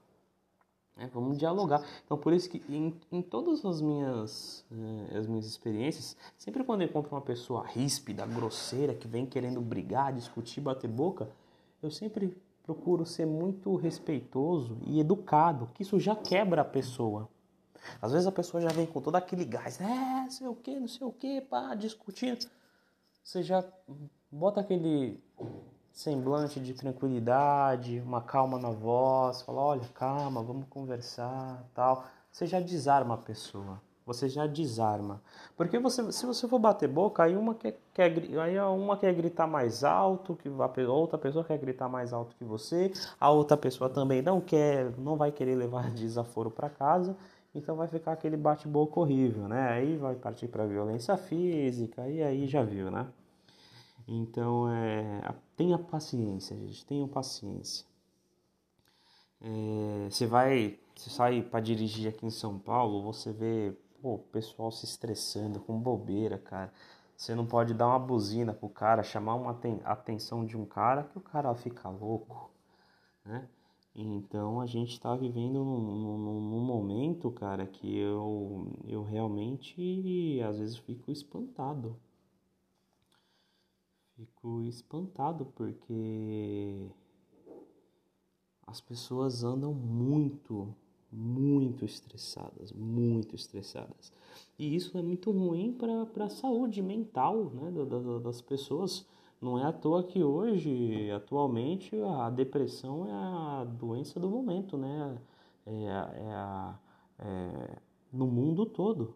né? 0.96 1.10
vamos 1.12 1.36
dialogar. 1.36 1.84
Então 2.06 2.16
por 2.16 2.32
isso 2.32 2.48
que 2.48 2.64
em, 2.70 2.96
em 3.12 3.22
todas 3.24 3.66
as 3.66 3.82
minhas, 3.82 4.64
eh, 4.72 5.18
as 5.18 5.26
minhas 5.26 5.48
experiências, 5.48 6.16
sempre 6.38 6.64
quando 6.64 6.82
eu 6.82 6.88
encontro 6.88 7.12
uma 7.16 7.22
pessoa 7.22 7.66
ríspida, 7.66 8.24
grosseira, 8.28 8.94
que 8.94 9.08
vem 9.08 9.26
querendo 9.26 9.60
brigar, 9.60 10.14
discutir, 10.14 10.62
bater 10.62 10.88
boca, 10.88 11.28
eu 11.82 11.90
sempre 11.90 12.38
procuro 12.64 13.06
ser 13.06 13.26
muito 13.26 13.76
respeitoso 13.76 14.78
e 14.86 15.00
educado, 15.00 15.70
que 15.74 15.84
isso 15.84 16.00
já 16.00 16.16
quebra 16.16 16.62
a 16.62 16.66
pessoa. 16.66 17.30
Às 18.02 18.12
vezes 18.12 18.28
a 18.28 18.32
pessoa 18.32 18.62
já 18.62 18.70
vem 18.70 18.86
com 18.86 19.02
todo 19.02 19.16
aquele 19.16 19.44
gás, 19.44 19.80
é, 19.82 20.30
sei 20.30 20.48
o 20.48 20.56
que, 20.56 20.80
não 20.80 20.88
sei 20.88 21.06
o 21.06 21.12
que, 21.12 21.42
pá, 21.42 21.74
discutindo. 21.74 22.46
Você 23.24 23.42
já 23.42 23.64
bota 24.32 24.62
aquele, 24.62 25.20
semblante 25.92 26.60
de 26.60 26.74
tranquilidade, 26.74 28.00
uma 28.00 28.22
calma 28.22 28.58
na 28.58 28.70
voz, 28.70 29.42
fala, 29.42 29.62
olha, 29.62 29.88
calma, 29.94 30.42
vamos 30.42 30.68
conversar, 30.70 31.64
tal, 31.74 32.06
você 32.32 32.46
já 32.46 32.60
desarma 32.60 33.16
a 33.16 33.18
pessoa. 33.18 33.82
Você 34.06 34.28
já 34.28 34.48
desarma. 34.48 35.22
Porque 35.56 35.78
você, 35.78 36.12
se 36.12 36.26
você 36.26 36.48
for 36.48 36.60
bater 36.60 36.88
boca, 36.90 37.24
aí 37.24 37.36
uma 37.36 37.54
quer, 37.54 37.80
quer, 37.94 38.12
aí 38.42 38.60
uma 38.60 38.98
quer 38.98 39.14
gritar 39.14 39.48
mais 39.48 39.84
alto, 39.84 40.36
que 40.36 40.50
a 40.50 40.92
outra 40.92 41.18
pessoa 41.18 41.46
quer 41.46 41.58
gritar 41.60 41.88
mais 41.88 42.12
alto 42.12 42.36
que 42.36 42.44
você, 42.44 42.92
a 43.20 43.30
outra 43.30 43.56
pessoa 43.56 43.90
também 43.90 44.22
não 44.22 44.42
quer, 44.42 44.92
não 44.98 45.16
vai 45.16 45.32
querer 45.32 45.56
levar 45.56 45.90
desaforo 45.94 46.50
para 46.50 46.70
casa, 46.70 47.16
então 47.54 47.76
vai 47.76 47.88
ficar 47.88 48.14
aquele 48.14 48.38
bate-boca 48.38 49.00
horrível, 49.00 49.48
né? 49.48 49.70
Aí 49.70 49.98
vai 49.98 50.16
partir 50.16 50.48
para 50.48 50.66
violência 50.66 51.16
física, 51.18 52.08
e 52.08 52.24
aí 52.24 52.48
já 52.48 52.64
viu, 52.64 52.90
né? 52.90 53.08
Então, 54.08 54.70
é, 54.70 55.34
tenha 55.56 55.78
paciência, 55.78 56.56
gente, 56.58 56.86
tenham 56.86 57.08
paciência. 57.08 57.86
É, 59.42 60.08
você 60.10 60.26
vai, 60.26 60.78
você 60.96 61.10
sai 61.10 61.42
para 61.42 61.60
dirigir 61.60 62.10
aqui 62.10 62.26
em 62.26 62.30
São 62.30 62.60
Paulo, 62.60 63.02
você 63.04 63.32
vê 63.32 63.74
pô, 64.02 64.16
o 64.16 64.20
pessoal 64.20 64.72
se 64.72 64.86
estressando 64.86 65.60
com 65.60 65.80
bobeira, 65.80 66.38
cara. 66.38 66.74
Você 67.16 67.36
não 67.36 67.46
pode 67.46 67.74
dar 67.74 67.88
uma 67.88 68.00
buzina 68.00 68.54
pro 68.54 68.68
cara, 68.68 69.04
chamar 69.04 69.36
uma 69.36 69.60
atenção 69.86 70.46
de 70.46 70.58
um 70.58 70.66
cara 70.66 71.04
que 71.04 71.18
o 71.18 71.22
cara 71.22 71.54
fica 71.54 71.88
louco, 71.90 72.50
né? 73.24 73.48
Então 73.94 74.62
a 74.62 74.66
gente 74.66 74.94
está 74.94 75.16
vivendo 75.16 75.64
num, 75.64 76.18
num, 76.18 76.42
num, 76.42 76.66
momento, 76.66 77.30
cara, 77.30 77.68
que 77.68 77.96
eu, 77.98 78.66
eu 78.88 79.04
realmente 79.04 80.42
às 80.42 80.58
vezes 80.58 80.78
fico 80.78 81.12
espantado. 81.12 81.96
Fico 84.16 84.62
espantado 84.64 85.46
porque 85.48 86.90
as 88.66 88.80
pessoas 88.80 89.44
andam 89.44 89.74
muito, 89.74 90.74
muito 91.12 91.84
estressadas, 91.84 92.72
muito 92.72 93.36
estressadas. 93.36 94.12
E 94.58 94.76
isso 94.76 94.98
é 94.98 95.02
muito 95.02 95.32
ruim 95.32 95.74
para 95.74 96.26
a 96.26 96.30
saúde 96.30 96.82
mental 96.82 97.52
né, 97.54 97.72
das 98.24 98.42
pessoas. 98.42 99.06
Não 99.42 99.58
é 99.58 99.66
à 99.66 99.74
toa 99.74 100.04
que 100.04 100.24
hoje, 100.24 101.10
atualmente, 101.12 102.00
a 102.00 102.30
depressão 102.30 103.08
é 103.08 103.12
a 103.12 103.64
doença 103.64 104.20
do 104.20 104.30
momento, 104.30 104.78
né? 104.78 105.18
É, 105.66 105.86
é, 105.86 106.34
a, 106.34 106.80
é 107.20 107.78
no 108.12 108.28
mundo 108.28 108.66
todo. 108.66 109.16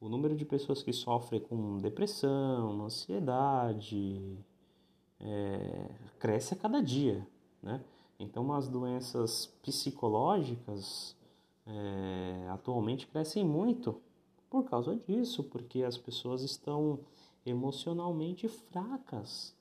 O 0.00 0.08
número 0.08 0.34
de 0.34 0.46
pessoas 0.46 0.82
que 0.82 0.92
sofrem 0.92 1.40
com 1.40 1.78
depressão, 1.78 2.82
ansiedade, 2.82 4.38
é, 5.20 5.90
cresce 6.18 6.54
a 6.54 6.56
cada 6.56 6.80
dia, 6.80 7.26
né? 7.62 7.84
Então, 8.20 8.52
as 8.52 8.68
doenças 8.68 9.46
psicológicas 9.62 11.16
é, 11.66 12.48
atualmente 12.50 13.06
crescem 13.06 13.42
muito 13.42 13.98
por 14.50 14.64
causa 14.64 14.94
disso, 14.94 15.42
porque 15.42 15.82
as 15.82 15.96
pessoas 15.96 16.42
estão 16.42 17.00
emocionalmente 17.46 18.46
fracas. 18.46 19.56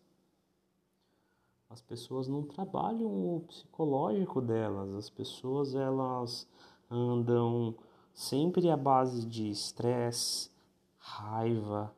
As 1.70 1.82
pessoas 1.82 2.28
não 2.28 2.44
trabalham 2.44 3.38
o 3.38 3.46
psicológico 3.48 4.42
delas, 4.42 4.94
as 4.94 5.10
pessoas 5.10 5.74
elas 5.74 6.46
andam 6.92 7.74
sempre 8.14 8.70
à 8.70 8.76
base 8.76 9.26
de 9.26 9.50
estresse, 9.50 10.52
raiva, 10.98 11.96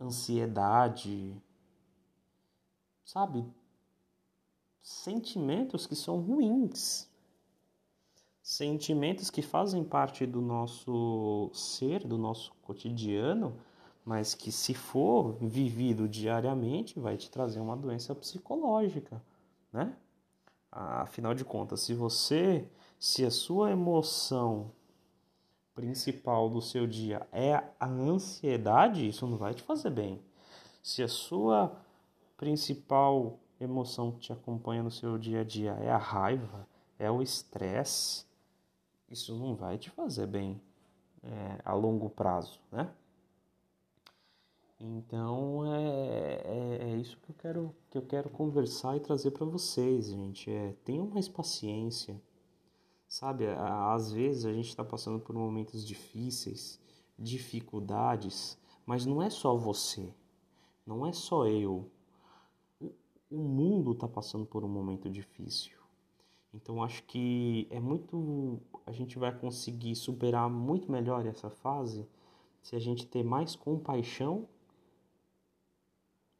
ansiedade, 0.00 1.36
sabe? 3.04 3.44
Sentimentos 4.84 5.86
que 5.86 5.96
são 5.96 6.20
ruins. 6.20 7.10
Sentimentos 8.42 9.30
que 9.30 9.40
fazem 9.40 9.82
parte 9.82 10.26
do 10.26 10.42
nosso 10.42 11.50
ser, 11.54 12.06
do 12.06 12.18
nosso 12.18 12.52
cotidiano, 12.60 13.56
mas 14.04 14.34
que 14.34 14.52
se 14.52 14.74
for 14.74 15.38
vivido 15.40 16.06
diariamente 16.06 17.00
vai 17.00 17.16
te 17.16 17.30
trazer 17.30 17.60
uma 17.60 17.74
doença 17.74 18.14
psicológica, 18.14 19.24
né? 19.72 19.96
Afinal 20.70 21.32
de 21.32 21.46
contas, 21.46 21.80
se 21.80 21.94
você, 21.94 22.68
se 23.00 23.24
a 23.24 23.30
sua 23.30 23.70
emoção 23.70 24.70
principal 25.74 26.50
do 26.50 26.60
seu 26.60 26.86
dia 26.86 27.26
é 27.32 27.54
a 27.80 27.86
ansiedade, 27.86 29.08
isso 29.08 29.26
não 29.26 29.38
vai 29.38 29.54
te 29.54 29.62
fazer 29.62 29.88
bem. 29.88 30.20
Se 30.82 31.02
a 31.02 31.08
sua 31.08 31.74
principal 32.36 33.38
emoção 33.60 34.12
que 34.12 34.20
te 34.20 34.32
acompanha 34.32 34.82
no 34.82 34.90
seu 34.90 35.18
dia 35.18 35.40
a 35.40 35.44
dia 35.44 35.72
é 35.72 35.90
a 35.90 35.98
raiva, 35.98 36.66
é 36.98 37.10
o 37.10 37.22
estresse, 37.22 38.26
isso 39.10 39.36
não 39.36 39.54
vai 39.54 39.78
te 39.78 39.90
fazer 39.90 40.26
bem 40.26 40.60
é, 41.22 41.60
a 41.64 41.72
longo 41.72 42.10
prazo, 42.10 42.60
né? 42.70 42.92
Então 44.80 45.64
é, 45.72 46.42
é, 46.44 46.78
é, 46.82 46.96
isso 46.96 47.16
que 47.18 47.30
eu 47.30 47.34
quero 47.36 47.74
que 47.90 47.96
eu 47.96 48.02
quero 48.02 48.28
conversar 48.28 48.96
e 48.96 49.00
trazer 49.00 49.30
para 49.30 49.46
vocês, 49.46 50.10
gente. 50.10 50.50
É, 50.50 50.74
tenham 50.84 51.06
mais 51.06 51.28
paciência, 51.28 52.20
sabe? 53.08 53.46
Às 53.46 54.12
vezes 54.12 54.44
a 54.44 54.52
gente 54.52 54.68
está 54.68 54.84
passando 54.84 55.20
por 55.20 55.34
momentos 55.34 55.86
difíceis, 55.86 56.80
dificuldades, 57.18 58.58
mas 58.84 59.06
não 59.06 59.22
é 59.22 59.30
só 59.30 59.56
você, 59.56 60.12
não 60.86 61.06
é 61.06 61.12
só 61.12 61.46
eu. 61.46 61.88
O 63.34 63.42
mundo 63.42 63.90
está 63.90 64.06
passando 64.06 64.46
por 64.46 64.64
um 64.64 64.68
momento 64.68 65.10
difícil. 65.10 65.76
Então 66.52 66.84
acho 66.84 67.02
que 67.02 67.66
é 67.68 67.80
muito. 67.80 68.60
A 68.86 68.92
gente 68.92 69.18
vai 69.18 69.36
conseguir 69.36 69.96
superar 69.96 70.48
muito 70.48 70.88
melhor 70.88 71.26
essa 71.26 71.50
fase 71.50 72.06
se 72.62 72.76
a 72.76 72.78
gente 72.78 73.08
ter 73.08 73.24
mais 73.24 73.56
compaixão 73.56 74.48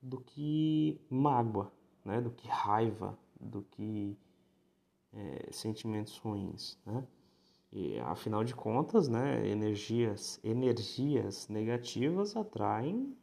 do 0.00 0.20
que 0.20 1.00
mágoa, 1.10 1.72
né? 2.04 2.20
do 2.20 2.30
que 2.30 2.46
raiva, 2.46 3.18
do 3.40 3.62
que 3.62 4.16
é, 5.12 5.48
sentimentos 5.50 6.16
ruins. 6.18 6.78
Né? 6.86 7.04
E, 7.72 7.98
afinal 7.98 8.44
de 8.44 8.54
contas, 8.54 9.08
né, 9.08 9.48
energias, 9.48 10.38
energias 10.44 11.48
negativas 11.48 12.36
atraem 12.36 13.16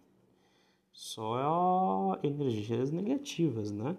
só 0.92 2.20
energias 2.24 2.92
negativas, 2.92 3.72
né? 3.72 3.98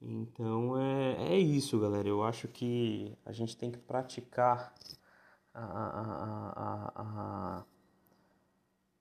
Então 0.00 0.78
é, 0.78 1.34
é 1.34 1.38
isso, 1.38 1.80
galera. 1.80 2.08
Eu 2.08 2.22
acho 2.22 2.48
que 2.48 3.16
a 3.24 3.32
gente 3.32 3.56
tem 3.56 3.70
que 3.70 3.78
praticar 3.78 4.74
a, 5.54 5.62
a, 5.62 6.92
a, 6.96 7.60
a 7.60 7.64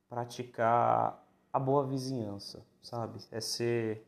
praticar 0.09 1.23
a 1.51 1.59
boa 1.59 1.85
vizinhança, 1.85 2.65
sabe? 2.81 3.19
É 3.31 3.41
ser 3.41 4.05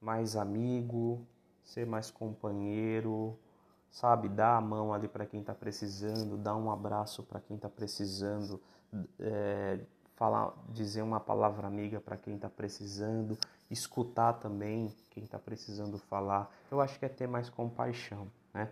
mais 0.00 0.36
amigo, 0.36 1.26
ser 1.62 1.86
mais 1.86 2.10
companheiro, 2.10 3.38
sabe? 3.90 4.28
Dar 4.28 4.56
a 4.56 4.60
mão 4.60 4.92
ali 4.92 5.08
para 5.08 5.26
quem 5.26 5.40
está 5.40 5.54
precisando, 5.54 6.36
dar 6.36 6.56
um 6.56 6.70
abraço 6.70 7.22
para 7.24 7.40
quem 7.40 7.56
está 7.56 7.68
precisando, 7.68 8.60
é, 9.18 9.80
falar, 10.20 10.52
dizer 10.68 11.00
uma 11.00 11.18
palavra 11.18 11.66
amiga 11.66 11.98
para 11.98 12.14
quem 12.14 12.34
está 12.34 12.50
precisando, 12.50 13.38
escutar 13.70 14.34
também 14.34 14.94
quem 15.08 15.24
está 15.24 15.38
precisando 15.38 15.96
falar. 15.96 16.54
Eu 16.70 16.78
acho 16.78 16.98
que 16.98 17.06
é 17.06 17.08
ter 17.08 17.26
mais 17.26 17.48
compaixão, 17.48 18.30
né? 18.52 18.70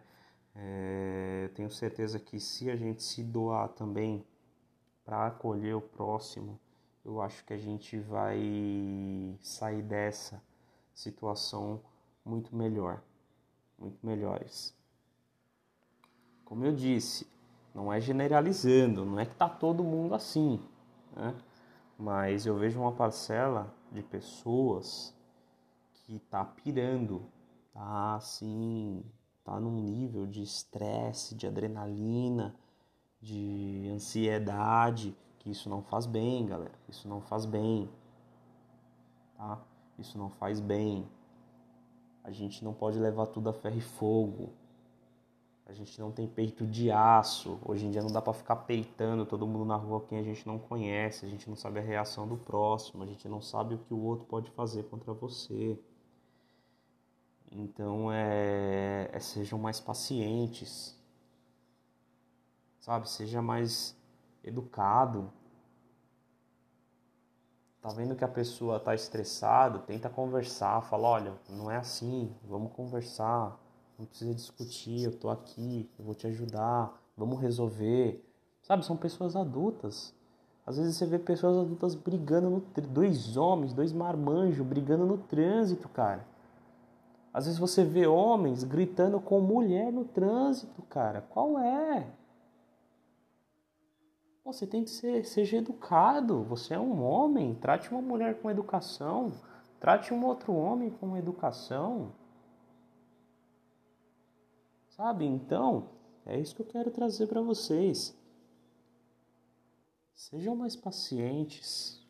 É, 0.55 1.49
tenho 1.55 1.71
certeza 1.71 2.19
que 2.19 2.39
se 2.39 2.71
a 2.71 2.77
gente 2.77 3.03
se 3.03 3.23
doar 3.25 3.71
também 3.71 4.23
para 5.07 5.29
acolher 5.29 5.75
o 5.75 5.81
próximo, 5.81 6.61
eu 7.03 7.23
acho 7.23 7.43
que 7.47 7.55
a 7.55 7.59
gente 7.59 7.99
vai 7.99 9.35
sair 9.41 9.81
dessa 9.81 10.43
situação 10.93 11.81
muito 12.23 12.55
melhor, 12.55 13.03
muito 13.79 14.05
melhores. 14.05 14.77
Como 16.45 16.63
eu 16.67 16.75
disse, 16.75 17.27
não 17.75 17.91
é 17.91 17.99
generalizando, 17.99 19.07
não 19.07 19.19
é 19.19 19.25
que 19.25 19.35
tá 19.35 19.49
todo 19.49 19.83
mundo 19.83 20.15
assim, 20.15 20.61
né? 21.15 21.35
Mas 21.99 22.47
eu 22.47 22.57
vejo 22.57 22.81
uma 22.81 22.93
parcela 22.93 23.75
de 23.91 24.03
pessoas 24.03 25.15
que 25.93 26.19
tá 26.21 26.45
pirando, 26.45 27.27
tá 27.73 28.15
assim, 28.15 29.05
tá 29.45 29.59
num 29.59 29.81
nível 29.81 30.27
de 30.27 30.43
estresse, 30.43 31.35
de 31.35 31.47
adrenalina, 31.47 32.55
de 33.21 33.91
ansiedade, 33.93 35.17
que 35.39 35.51
isso 35.51 35.69
não 35.69 35.83
faz 35.83 36.07
bem, 36.07 36.47
galera. 36.47 36.79
Isso 36.89 37.09
não 37.09 37.21
faz 37.21 37.45
bem. 37.45 37.91
Tá? 39.37 39.59
Isso 39.99 40.17
não 40.17 40.31
faz 40.31 40.61
bem. 40.61 41.09
A 42.23 42.31
gente 42.31 42.65
não 42.65 42.73
pode 42.73 42.99
levar 42.99 43.27
tudo 43.27 43.49
a 43.49 43.53
ferro 43.53 43.79
e 43.79 43.81
fogo. 43.81 44.51
A 45.69 45.75
gente 45.75 46.01
não 46.01 46.11
tem 46.11 46.27
peito 46.27 46.67
de 46.67 46.91
aço. 46.91 47.61
Hoje 47.63 47.85
em 47.85 47.91
dia 47.91 48.01
não 48.01 48.11
dá 48.11 48.23
para 48.23 48.33
ficar 48.33 48.57
peitando 48.57 49.27
todo 49.27 49.47
mundo 49.47 49.67
na 49.67 49.77
rua 49.77 50.03
quem 50.09 50.19
a 50.19 50.23
gente 50.23 50.47
não 50.47 50.59
conhece. 50.59 51.27
A 51.27 51.29
gente 51.29 51.47
não 51.49 51.55
sabe 51.55 51.79
a 51.79 51.83
reação 51.83 52.27
do 52.27 52.39
próximo. 52.39 53.03
A 53.03 53.07
gente 53.07 53.29
não 53.29 53.43
sabe 53.43 53.75
o 53.75 53.79
que 53.79 53.93
o 53.93 54.03
outro 54.03 54.25
pode 54.25 54.51
fazer 54.53 54.85
contra 54.85 55.13
você. 55.13 55.79
Então 57.53 58.11
é, 58.11 59.11
é 59.13 59.21
sejam 59.21 59.59
mais 59.59 59.79
pacientes. 59.79 60.99
Sabe? 62.81 63.09
Seja 63.11 63.43
mais 63.43 63.95
educado. 64.43 65.31
Tá 67.83 67.91
vendo 67.91 68.17
que 68.17 68.25
a 68.25 68.29
pessoa 68.29 68.81
tá 68.81 68.95
estressada? 68.95 69.81
Tenta 69.81 70.09
conversar. 70.09 70.81
Fala, 70.81 71.09
olha, 71.09 71.35
não 71.47 71.71
é 71.71 71.77
assim. 71.77 72.35
Vamos 72.43 72.73
conversar 72.73 73.68
não 73.99 74.07
precisa 74.07 74.33
discutir, 74.33 75.03
eu 75.03 75.13
tô 75.13 75.29
aqui, 75.29 75.91
eu 75.99 76.05
vou 76.05 76.15
te 76.15 76.27
ajudar, 76.29 76.97
vamos 77.17 77.41
resolver. 77.41 78.25
Sabe, 78.63 78.85
são 78.85 78.97
pessoas 78.97 79.35
adultas. 79.35 80.15
Às 80.65 80.77
vezes 80.77 80.97
você 80.97 81.07
vê 81.07 81.19
pessoas 81.19 81.57
adultas 81.57 81.95
brigando 81.95 82.51
no 82.51 82.63
dois 82.89 83.37
homens, 83.37 83.73
dois 83.73 83.93
marmanjos 83.93 84.65
brigando 84.65 85.07
no 85.07 85.19
trânsito, 85.19 85.89
cara. 85.89 86.25
Às 87.33 87.47
vezes 87.47 87.59
você 87.59 87.85
vê 87.85 88.07
homens 88.07 88.65
gritando 88.65 89.21
com 89.21 89.41
mulher 89.41 89.93
no 89.93 90.05
trânsito, 90.05 90.83
cara. 90.83 91.23
Qual 91.23 91.59
é? 91.59 92.07
Você 94.45 94.67
tem 94.67 94.85
que 94.85 94.91
ser, 94.91 95.25
seja 95.25 95.59
educado. 95.59 96.43
Você 96.45 96.75
é 96.75 96.79
um 96.79 97.03
homem. 97.03 97.55
Trate 97.55 97.91
uma 97.91 98.01
mulher 98.03 98.41
com 98.41 98.51
educação. 98.51 99.33
Trate 99.79 100.13
um 100.13 100.25
outro 100.25 100.55
homem 100.55 100.91
com 100.91 101.17
educação. 101.17 102.13
Sabe? 104.99 105.25
Então, 105.25 105.91
é 106.27 106.41
isso 106.41 106.57
que 106.57 106.61
eu 106.61 106.67
quero 106.67 106.91
trazer 106.91 107.29
para 107.29 107.41
vocês. 107.41 108.19
Sejam 110.13 110.57
mais 110.57 110.75
pacientes. 110.75 112.05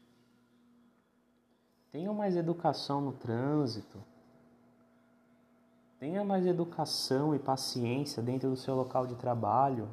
Tenham 1.91 2.15
mais 2.15 2.35
educação 2.35 3.03
no 3.03 3.13
trânsito. 3.13 4.03
Tenha 5.99 6.25
mais 6.25 6.47
educação 6.47 7.35
e 7.35 7.39
paciência 7.39 8.23
dentro 8.23 8.49
do 8.49 8.57
seu 8.57 8.75
local 8.75 9.07
de 9.07 9.17
trabalho. 9.17 9.91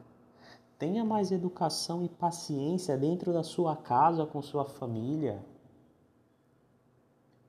Tenha 0.79 1.03
mais 1.03 1.33
educação 1.33 2.01
e 2.01 2.07
paciência 2.07 2.97
dentro 2.97 3.33
da 3.33 3.43
sua 3.43 3.75
casa 3.75 4.25
com 4.25 4.41
sua 4.41 4.63
família. 4.63 5.43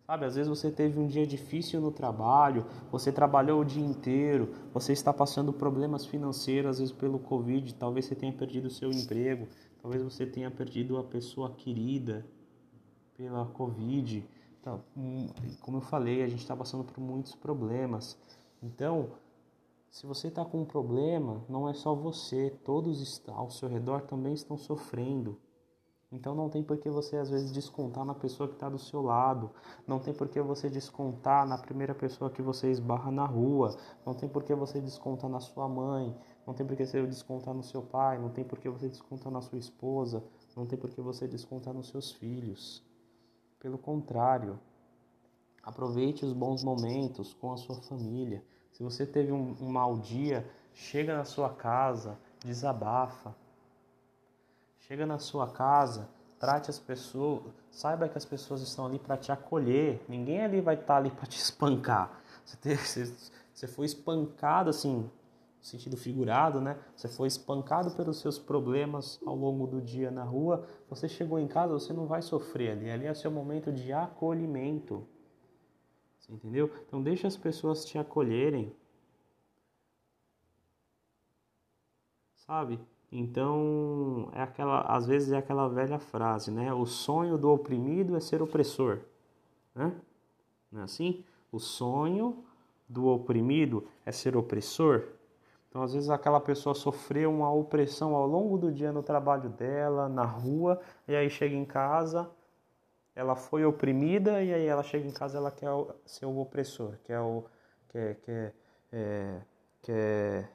Sabe, 0.06 0.24
às 0.24 0.36
vezes 0.36 0.48
você 0.48 0.70
teve 0.70 1.00
um 1.00 1.08
dia 1.08 1.26
difícil 1.26 1.80
no 1.80 1.90
trabalho, 1.90 2.64
você 2.92 3.10
trabalhou 3.10 3.60
o 3.60 3.64
dia 3.64 3.84
inteiro, 3.84 4.54
você 4.72 4.92
está 4.92 5.12
passando 5.12 5.52
problemas 5.52 6.06
financeiros, 6.06 6.70
às 6.70 6.78
vezes 6.78 6.94
pelo 6.94 7.18
Covid, 7.18 7.74
talvez 7.74 8.04
você 8.04 8.14
tenha 8.14 8.32
perdido 8.32 8.66
o 8.66 8.70
seu 8.70 8.92
emprego, 8.92 9.48
talvez 9.82 10.04
você 10.04 10.24
tenha 10.24 10.48
perdido 10.48 10.96
a 10.96 11.02
pessoa 11.02 11.50
querida 11.50 12.24
pela 13.16 13.46
Covid. 13.46 14.24
Então, 14.60 14.84
hum, 14.96 15.26
como 15.60 15.78
eu 15.78 15.80
falei, 15.80 16.22
a 16.22 16.28
gente 16.28 16.40
está 16.40 16.54
passando 16.54 16.84
por 16.84 17.00
muitos 17.00 17.34
problemas. 17.34 18.16
Então, 18.62 19.08
se 19.90 20.06
você 20.06 20.28
está 20.28 20.44
com 20.44 20.60
um 20.60 20.64
problema, 20.64 21.42
não 21.48 21.68
é 21.68 21.74
só 21.74 21.96
você, 21.96 22.50
todos 22.64 23.22
ao 23.26 23.50
seu 23.50 23.68
redor 23.68 24.02
também 24.02 24.34
estão 24.34 24.56
sofrendo. 24.56 25.36
Então 26.10 26.36
não 26.36 26.48
tem 26.48 26.62
por 26.62 26.78
que 26.78 26.88
você 26.88 27.16
às 27.16 27.30
vezes 27.30 27.50
descontar 27.50 28.04
na 28.04 28.14
pessoa 28.14 28.48
que 28.48 28.54
está 28.54 28.68
do 28.68 28.78
seu 28.78 29.02
lado, 29.02 29.50
não 29.86 29.98
tem 29.98 30.14
por 30.14 30.28
que 30.28 30.40
você 30.40 30.70
descontar 30.70 31.46
na 31.46 31.58
primeira 31.58 31.94
pessoa 31.94 32.30
que 32.30 32.40
você 32.40 32.70
esbarra 32.70 33.10
na 33.10 33.24
rua, 33.24 33.76
não 34.04 34.14
tem 34.14 34.28
por 34.28 34.44
que 34.44 34.54
você 34.54 34.80
descontar 34.80 35.28
na 35.28 35.40
sua 35.40 35.68
mãe, 35.68 36.16
não 36.46 36.54
tem 36.54 36.64
por 36.64 36.76
que 36.76 36.86
você 36.86 37.04
descontar 37.04 37.52
no 37.52 37.62
seu 37.62 37.82
pai, 37.82 38.18
não 38.18 38.30
tem 38.30 38.44
por 38.44 38.58
que 38.60 38.68
você 38.68 38.88
descontar 38.88 39.32
na 39.32 39.40
sua 39.40 39.58
esposa, 39.58 40.22
não 40.56 40.64
tem 40.64 40.78
por 40.78 40.90
que 40.90 41.00
você 41.00 41.26
descontar 41.26 41.74
nos 41.74 41.88
seus 41.88 42.12
filhos. 42.12 42.84
Pelo 43.58 43.76
contrário, 43.76 44.60
aproveite 45.60 46.24
os 46.24 46.32
bons 46.32 46.62
momentos 46.62 47.34
com 47.34 47.52
a 47.52 47.56
sua 47.56 47.76
família. 47.82 48.44
Se 48.70 48.84
você 48.84 49.04
teve 49.04 49.32
um, 49.32 49.56
um 49.60 49.68
mau 49.68 49.98
dia, 49.98 50.48
chega 50.72 51.16
na 51.16 51.24
sua 51.24 51.48
casa, 51.48 52.16
desabafa, 52.44 53.34
Chega 54.80 55.04
na 55.04 55.18
sua 55.18 55.50
casa, 55.50 56.08
trate 56.38 56.70
as 56.70 56.78
pessoas, 56.78 57.42
saiba 57.70 58.08
que 58.08 58.16
as 58.16 58.24
pessoas 58.24 58.60
estão 58.62 58.86
ali 58.86 58.98
para 58.98 59.16
te 59.16 59.32
acolher. 59.32 60.04
Ninguém 60.08 60.44
ali 60.44 60.60
vai 60.60 60.74
estar 60.74 60.86
tá 60.86 60.96
ali 60.96 61.10
para 61.16 61.26
te 61.26 61.38
espancar. 61.38 62.22
Você, 62.44 62.76
você, 62.76 63.14
você 63.52 63.66
foi 63.66 63.86
espancado 63.86 64.70
assim, 64.70 65.10
sentido 65.60 65.96
figurado, 65.96 66.60
né? 66.60 66.78
Você 66.94 67.08
foi 67.08 67.26
espancado 67.26 67.90
pelos 67.92 68.20
seus 68.20 68.38
problemas 68.38 69.20
ao 69.26 69.34
longo 69.34 69.66
do 69.66 69.80
dia 69.80 70.10
na 70.10 70.22
rua. 70.22 70.66
Você 70.88 71.08
chegou 71.08 71.38
em 71.38 71.48
casa, 71.48 71.72
você 71.72 71.92
não 71.92 72.06
vai 72.06 72.22
sofrer 72.22 72.72
ali. 72.72 72.90
Ali 72.90 73.06
é 73.06 73.14
seu 73.14 73.30
momento 73.30 73.72
de 73.72 73.92
acolhimento. 73.92 75.06
Você 76.18 76.32
entendeu? 76.32 76.70
Então 76.86 77.02
deixa 77.02 77.26
as 77.26 77.36
pessoas 77.36 77.84
te 77.84 77.98
acolherem. 77.98 78.74
Sabe? 82.34 82.80
Então, 83.10 84.28
é 84.32 84.42
aquela, 84.42 84.80
às 84.82 85.06
vezes 85.06 85.32
é 85.32 85.36
aquela 85.36 85.68
velha 85.68 85.98
frase, 85.98 86.50
né? 86.50 86.72
O 86.72 86.84
sonho 86.84 87.38
do 87.38 87.50
oprimido 87.50 88.16
é 88.16 88.20
ser 88.20 88.42
opressor, 88.42 88.98
né? 89.74 89.92
Não 90.70 90.80
é 90.80 90.84
assim? 90.84 91.24
O 91.52 91.58
sonho 91.58 92.44
do 92.88 93.06
oprimido 93.06 93.86
é 94.04 94.12
ser 94.12 94.36
opressor. 94.36 95.04
Então, 95.68 95.82
às 95.82 95.92
vezes 95.92 96.10
aquela 96.10 96.40
pessoa 96.40 96.74
sofreu 96.74 97.30
uma 97.30 97.52
opressão 97.52 98.14
ao 98.14 98.26
longo 98.26 98.58
do 98.58 98.72
dia 98.72 98.92
no 98.92 99.02
trabalho 99.02 99.50
dela, 99.50 100.08
na 100.08 100.24
rua, 100.24 100.80
e 101.06 101.14
aí 101.14 101.28
chega 101.30 101.54
em 101.54 101.64
casa, 101.64 102.30
ela 103.14 103.34
foi 103.34 103.64
oprimida 103.64 104.42
e 104.42 104.52
aí 104.52 104.66
ela 104.66 104.82
chega 104.82 105.08
em 105.08 105.10
casa 105.10 105.38
ela 105.38 105.50
quer 105.50 105.70
ser 106.04 106.26
o 106.26 106.38
opressor, 106.38 106.94
quer 107.02 107.20
o 107.20 107.44
quer 107.88 108.16
quer 108.16 108.54
é, 108.92 109.40
quer 109.82 110.50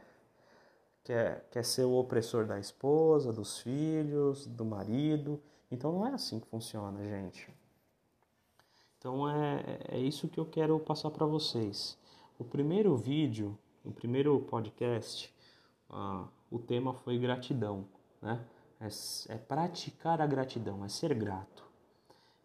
quer, 1.04 1.48
quer 1.52 1.64
ser 1.64 1.84
o 1.84 1.94
opressor 1.94 2.46
da 2.46 2.60
esposa, 2.60 3.34
dos 3.34 3.60
filhos, 3.60 4.48
do 4.48 4.66
marido. 4.66 5.42
Então 5.70 5.92
não 5.92 6.08
é 6.08 6.14
assim 6.14 6.40
que 6.40 6.48
funciona, 6.48 7.04
gente. 7.04 7.48
Então 8.98 9.30
é, 9.30 9.80
é 9.90 10.00
isso 10.00 10.28
que 10.28 10.40
eu 10.40 10.46
quero 10.46 10.80
passar 10.80 11.10
para 11.10 11.26
vocês. 11.26 11.98
O 12.38 12.44
primeiro 12.44 12.96
vídeo, 12.96 13.58
o 13.84 13.92
primeiro 13.92 14.40
podcast, 14.42 15.34
uh, 15.90 16.28
o 16.52 16.60
tema 16.60 16.94
foi 16.94 17.18
gratidão, 17.18 17.86
né? 18.22 18.44
É, 18.80 18.88
é, 19.34 19.38
praticar 19.38 20.20
a 20.22 20.26
gratidão, 20.26 20.84
é 20.84 20.90
ser 20.90 21.14
grato. 21.14 21.64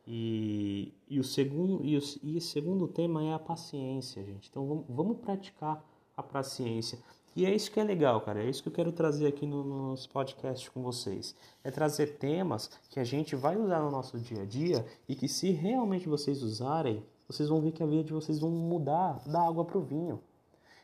E, 0.07 0.93
e, 1.09 1.19
o 1.19 1.25
segundo, 1.25 1.85
e, 1.85 1.97
o, 1.97 2.01
e 2.23 2.37
o 2.37 2.41
segundo 2.41 2.87
tema 2.87 3.25
é 3.25 3.33
a 3.33 3.39
paciência, 3.39 4.23
gente. 4.23 4.49
Então 4.49 4.67
vamos, 4.67 4.85
vamos 4.89 5.19
praticar 5.19 5.83
a 6.17 6.23
paciência. 6.23 6.99
E 7.37 7.45
é 7.45 7.55
isso 7.55 7.71
que 7.71 7.79
é 7.79 7.85
legal, 7.85 8.23
cara. 8.23 8.43
É 8.43 8.49
isso 8.49 8.63
que 8.63 8.71
eu 8.71 8.73
quero 8.73 8.91
trazer 8.91 9.27
aqui 9.27 9.45
no, 9.47 9.63
nos 9.63 10.07
podcasts 10.07 10.71
com 10.71 10.83
vocês. 10.83 11.37
É 11.63 11.71
trazer 11.71 12.17
temas 12.17 12.71
que 12.89 12.99
a 12.99 13.05
gente 13.05 13.37
vai 13.37 13.59
usar 13.59 13.81
no 13.81 13.91
nosso 13.91 14.19
dia 14.19 14.43
a 14.43 14.47
dia 14.47 14.87
e 15.07 15.15
que 15.15 15.29
se 15.29 15.51
realmente 15.51 16.09
vocês 16.09 16.43
usarem, 16.43 17.05
vocês 17.29 17.51
vão 17.51 17.61
ver 17.61 17.73
que 17.73 17.83
a 17.83 17.87
vida 17.87 18.05
de 18.05 18.13
vocês 18.15 18.39
vão 18.39 18.51
mudar 18.51 19.23
da 19.27 19.47
água 19.47 19.67
para 19.67 19.77
o 19.77 19.83
vinho. 19.83 20.19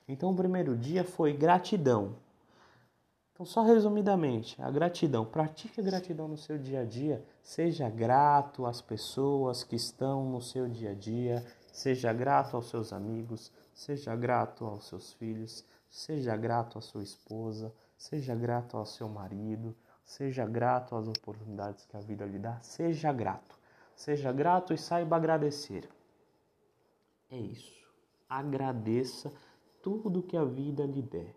Então 0.07 0.31
o 0.31 0.37
primeiro 0.37 0.77
dia 0.77 1.05
foi 1.05 1.33
gratidão. 1.33 2.17
Então, 3.33 3.47
só 3.47 3.62
resumidamente, 3.62 4.61
a 4.61 4.71
gratidão. 4.71 5.25
Pratique 5.25 5.81
a 5.81 5.83
gratidão 5.83 6.29
no 6.29 6.37
seu 6.37 6.59
dia 6.59 6.83
a 6.83 6.85
dia. 6.85 7.25
Seja 7.43 7.88
grato 7.88 8.67
às 8.67 8.83
pessoas 8.83 9.65
que 9.65 9.75
estão 9.75 10.31
no 10.31 10.43
seu 10.43 10.69
dia 10.69 10.91
a 10.91 10.95
dia. 10.95 11.43
Seja 11.73 12.12
grato 12.12 12.57
aos 12.57 12.67
seus 12.69 12.93
amigos. 12.93 13.51
Seja 13.73 14.15
grato 14.15 14.67
aos 14.67 14.87
seus 14.87 15.15
filhos. 15.15 15.65
Seja 15.92 16.35
grato 16.35 16.78
à 16.78 16.81
sua 16.81 17.02
esposa, 17.02 17.70
seja 17.98 18.35
grato 18.35 18.78
ao 18.78 18.87
seu 18.87 19.11
marido, 19.11 19.76
seja 20.02 20.46
grato 20.46 20.96
às 20.96 21.07
oportunidades 21.07 21.85
que 21.85 21.94
a 21.94 22.00
vida 22.00 22.24
lhe 22.24 22.38
dá. 22.38 22.59
Seja 22.62 23.12
grato. 23.12 23.59
Seja 23.94 24.33
grato 24.33 24.72
e 24.72 24.78
saiba 24.78 25.16
agradecer. 25.16 25.87
É 27.31 27.37
isso. 27.37 27.87
Agradeça 28.26 29.31
tudo 29.83 30.22
que 30.22 30.35
a 30.35 30.44
vida 30.46 30.87
lhe 30.87 31.02
der. 31.02 31.37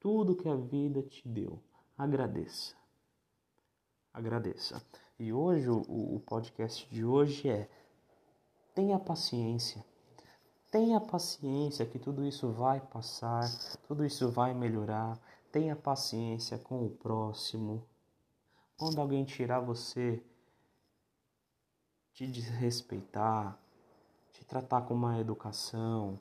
Tudo 0.00 0.34
que 0.34 0.48
a 0.48 0.56
vida 0.56 1.00
te 1.02 1.26
deu. 1.28 1.56
Agradeça. 1.96 2.74
Agradeça. 4.12 4.84
E 5.16 5.32
hoje, 5.32 5.70
o, 5.70 6.16
o 6.16 6.20
podcast 6.26 6.92
de 6.92 7.04
hoje 7.04 7.48
é 7.48 7.68
tenha 8.74 8.98
paciência 8.98 9.84
Tenha 10.70 11.00
paciência 11.00 11.86
que 11.86 11.98
tudo 11.98 12.24
isso 12.24 12.50
vai 12.50 12.80
passar, 12.80 13.44
tudo 13.86 14.04
isso 14.04 14.30
vai 14.30 14.52
melhorar. 14.52 15.18
Tenha 15.52 15.76
paciência 15.76 16.58
com 16.58 16.84
o 16.84 16.90
próximo. 16.90 17.86
Quando 18.76 19.00
alguém 19.00 19.24
tirar 19.24 19.60
você, 19.60 20.22
te 22.12 22.26
desrespeitar, 22.26 23.58
te 24.32 24.44
tratar 24.44 24.82
com 24.82 24.94
má 24.94 25.18
educação, 25.18 26.18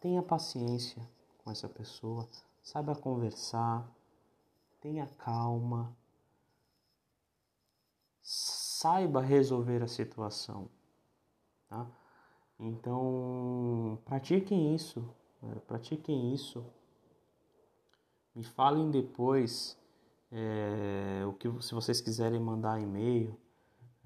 tenha 0.00 0.22
paciência 0.22 1.02
com 1.38 1.50
essa 1.50 1.68
pessoa. 1.68 2.28
saiba 2.62 2.94
conversar, 2.94 3.88
tenha 4.80 5.06
calma, 5.18 5.96
saiba 8.22 9.20
resolver 9.20 9.82
a 9.82 9.88
situação, 9.88 10.68
tá? 11.68 11.86
Então, 12.62 13.98
pratiquem 14.04 14.72
isso, 14.72 15.04
né? 15.42 15.56
pratiquem 15.66 16.32
isso. 16.32 16.64
Me 18.36 18.44
falem 18.44 18.88
depois 18.88 19.76
é, 20.30 21.24
o 21.26 21.32
que 21.32 21.50
se 21.60 21.74
vocês 21.74 22.00
quiserem 22.00 22.38
mandar 22.38 22.80
e-mail, 22.80 23.36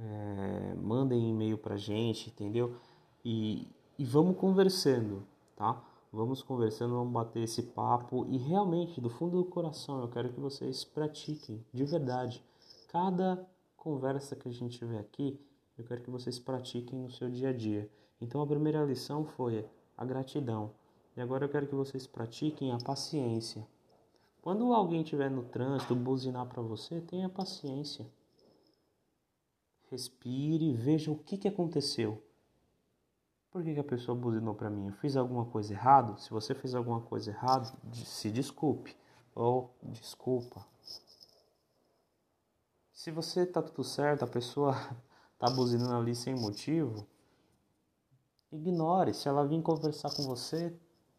é, 0.00 0.74
mandem 0.74 1.28
e-mail 1.28 1.58
pra 1.58 1.76
gente, 1.76 2.30
entendeu? 2.30 2.74
E, 3.22 3.68
e 3.98 4.04
vamos 4.06 4.38
conversando, 4.38 5.22
tá? 5.54 5.84
Vamos 6.10 6.42
conversando, 6.42 6.94
vamos 6.94 7.12
bater 7.12 7.42
esse 7.42 7.62
papo 7.62 8.26
e 8.30 8.38
realmente, 8.38 9.02
do 9.02 9.10
fundo 9.10 9.36
do 9.36 9.44
coração, 9.44 10.00
eu 10.00 10.08
quero 10.08 10.32
que 10.32 10.40
vocês 10.40 10.82
pratiquem, 10.82 11.62
de 11.74 11.84
verdade. 11.84 12.42
Cada 12.88 13.46
conversa 13.76 14.34
que 14.34 14.48
a 14.48 14.52
gente 14.52 14.78
tiver 14.78 14.98
aqui, 14.98 15.38
eu 15.76 15.84
quero 15.84 16.00
que 16.00 16.10
vocês 16.10 16.38
pratiquem 16.38 16.98
no 16.98 17.10
seu 17.10 17.28
dia 17.28 17.50
a 17.50 17.52
dia. 17.52 17.90
Então 18.20 18.40
a 18.40 18.46
primeira 18.46 18.84
lição 18.84 19.24
foi 19.24 19.68
a 19.96 20.04
gratidão. 20.04 20.72
E 21.16 21.20
agora 21.20 21.44
eu 21.44 21.48
quero 21.48 21.66
que 21.66 21.74
vocês 21.74 22.06
pratiquem 22.06 22.72
a 22.72 22.78
paciência. 22.78 23.66
Quando 24.42 24.72
alguém 24.72 25.02
estiver 25.02 25.30
no 25.30 25.42
trânsito 25.42 25.94
buzinar 25.94 26.46
para 26.46 26.62
você, 26.62 27.00
tenha 27.00 27.28
paciência. 27.28 28.06
Respire, 29.90 30.72
veja 30.72 31.10
o 31.10 31.18
que, 31.18 31.36
que 31.36 31.48
aconteceu. 31.48 32.22
Por 33.50 33.64
que, 33.64 33.72
que 33.72 33.80
a 33.80 33.84
pessoa 33.84 34.16
buzinou 34.16 34.54
para 34.54 34.68
mim? 34.68 34.88
Eu 34.88 34.92
fiz 34.94 35.16
alguma 35.16 35.46
coisa 35.46 35.72
errada? 35.72 36.16
Se 36.18 36.30
você 36.30 36.54
fez 36.54 36.74
alguma 36.74 37.00
coisa 37.00 37.30
errada, 37.30 37.72
se 37.92 38.30
desculpe 38.30 38.96
ou 39.34 39.74
desculpa. 39.82 40.66
Se 42.92 43.10
você 43.10 43.46
tá 43.46 43.62
tudo 43.62 43.82
certo, 43.82 44.24
a 44.24 44.28
pessoa 44.28 44.74
tá 45.38 45.48
buzinando 45.48 45.94
ali 45.94 46.14
sem 46.14 46.34
motivo, 46.34 47.06
ignore. 48.52 49.12
Se 49.14 49.28
ela 49.28 49.46
vir 49.46 49.62
conversar 49.62 50.14
com 50.14 50.22
você, 50.22 50.74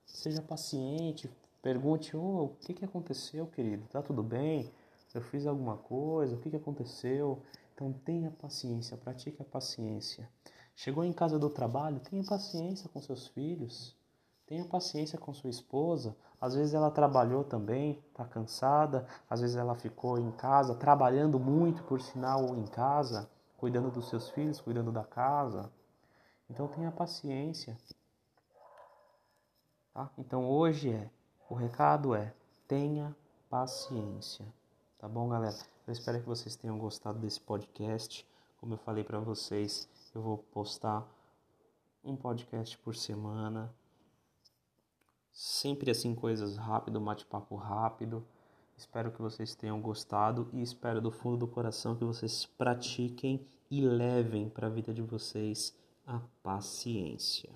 seja 0.06 0.42
paciente, 0.42 1.30
pergunte: 1.62 2.16
oh, 2.16 2.46
o 2.46 2.50
que, 2.62 2.74
que 2.74 2.86
aconteceu, 2.86 3.48
querido? 3.48 3.88
Tá 3.88 4.02
tudo 4.02 4.24
bem? 4.24 4.72
Eu 5.14 5.22
fiz 5.22 5.48
alguma 5.48 5.78
coisa? 5.78 6.36
O 6.36 6.40
que, 6.40 6.50
que 6.50 6.56
aconteceu? 6.56 7.42
Então 7.74 7.92
tenha 7.92 8.32
paciência, 8.32 8.98
pratique 8.98 9.42
a 9.42 9.46
paciência. 9.46 10.30
Chegou 10.76 11.04
em 11.04 11.14
casa 11.14 11.40
do 11.40 11.50
trabalho, 11.50 12.00
tenha 12.00 12.24
paciência 12.24 12.88
com 12.90 13.02
seus 13.02 13.28
filhos, 13.28 13.96
tenha 14.46 14.64
paciência 14.66 15.18
com 15.18 15.34
sua 15.34 15.50
esposa. 15.50 16.16
Às 16.40 16.54
vezes 16.54 16.76
ela 16.76 16.92
trabalhou 16.92 17.44
também, 17.44 18.00
está 18.10 18.26
cansada, 18.26 19.08
às 19.28 19.42
vezes 19.42 19.56
ela 19.56 19.74
ficou 19.74 20.20
em 20.20 20.32
casa, 20.32 20.76
trabalhando 20.76 21.40
muito, 21.40 21.82
por 21.84 22.00
sinal, 22.00 22.56
em 22.56 22.66
casa, 22.66 23.28
cuidando 23.58 23.90
dos 23.90 24.08
seus 24.08 24.30
filhos, 24.30 24.62
cuidando 24.62 24.92
da 24.92 25.04
casa. 25.04 25.72
Então 26.50 26.68
tenha 26.68 26.92
paciência. 26.92 27.78
Tá? 29.94 30.10
Então 30.18 30.50
hoje 30.50 30.92
é, 30.92 31.10
o 31.50 31.56
recado 31.56 32.16
é, 32.16 32.34
tenha 32.68 33.16
paciência. 33.50 34.46
Tá 34.98 35.08
bom, 35.08 35.28
galera? 35.30 35.58
Eu 35.86 35.94
espero 35.94 36.20
que 36.20 36.28
vocês 36.28 36.56
tenham 36.56 36.78
gostado 36.78 37.20
desse 37.20 37.40
podcast. 37.40 38.28
Como 38.60 38.74
eu 38.74 38.78
falei 38.78 39.04
para 39.04 39.20
vocês, 39.20 39.90
eu 40.14 40.22
vou 40.22 40.38
postar 40.38 41.08
um 42.04 42.16
podcast 42.16 42.78
por 42.78 42.96
semana. 42.96 43.74
Sempre 45.32 45.92
assim, 45.92 46.16
coisas 46.16 46.58
rápido, 46.58 47.00
bate-papo 47.00 47.56
rápido. 47.56 48.26
Espero 48.76 49.12
que 49.12 49.22
vocês 49.22 49.56
tenham 49.56 49.82
gostado 49.82 50.50
e 50.54 50.62
espero 50.62 51.02
do 51.02 51.12
fundo 51.12 51.38
do 51.38 51.48
coração 51.48 51.96
que 51.96 52.06
vocês 52.06 52.46
pratiquem 52.46 53.46
e 53.70 53.82
levem 53.82 54.50
para 54.50 54.68
a 54.68 54.70
vida 54.70 54.94
de 54.94 55.02
vocês 55.02 55.76
a 56.08 56.22
paciência. 56.42 57.52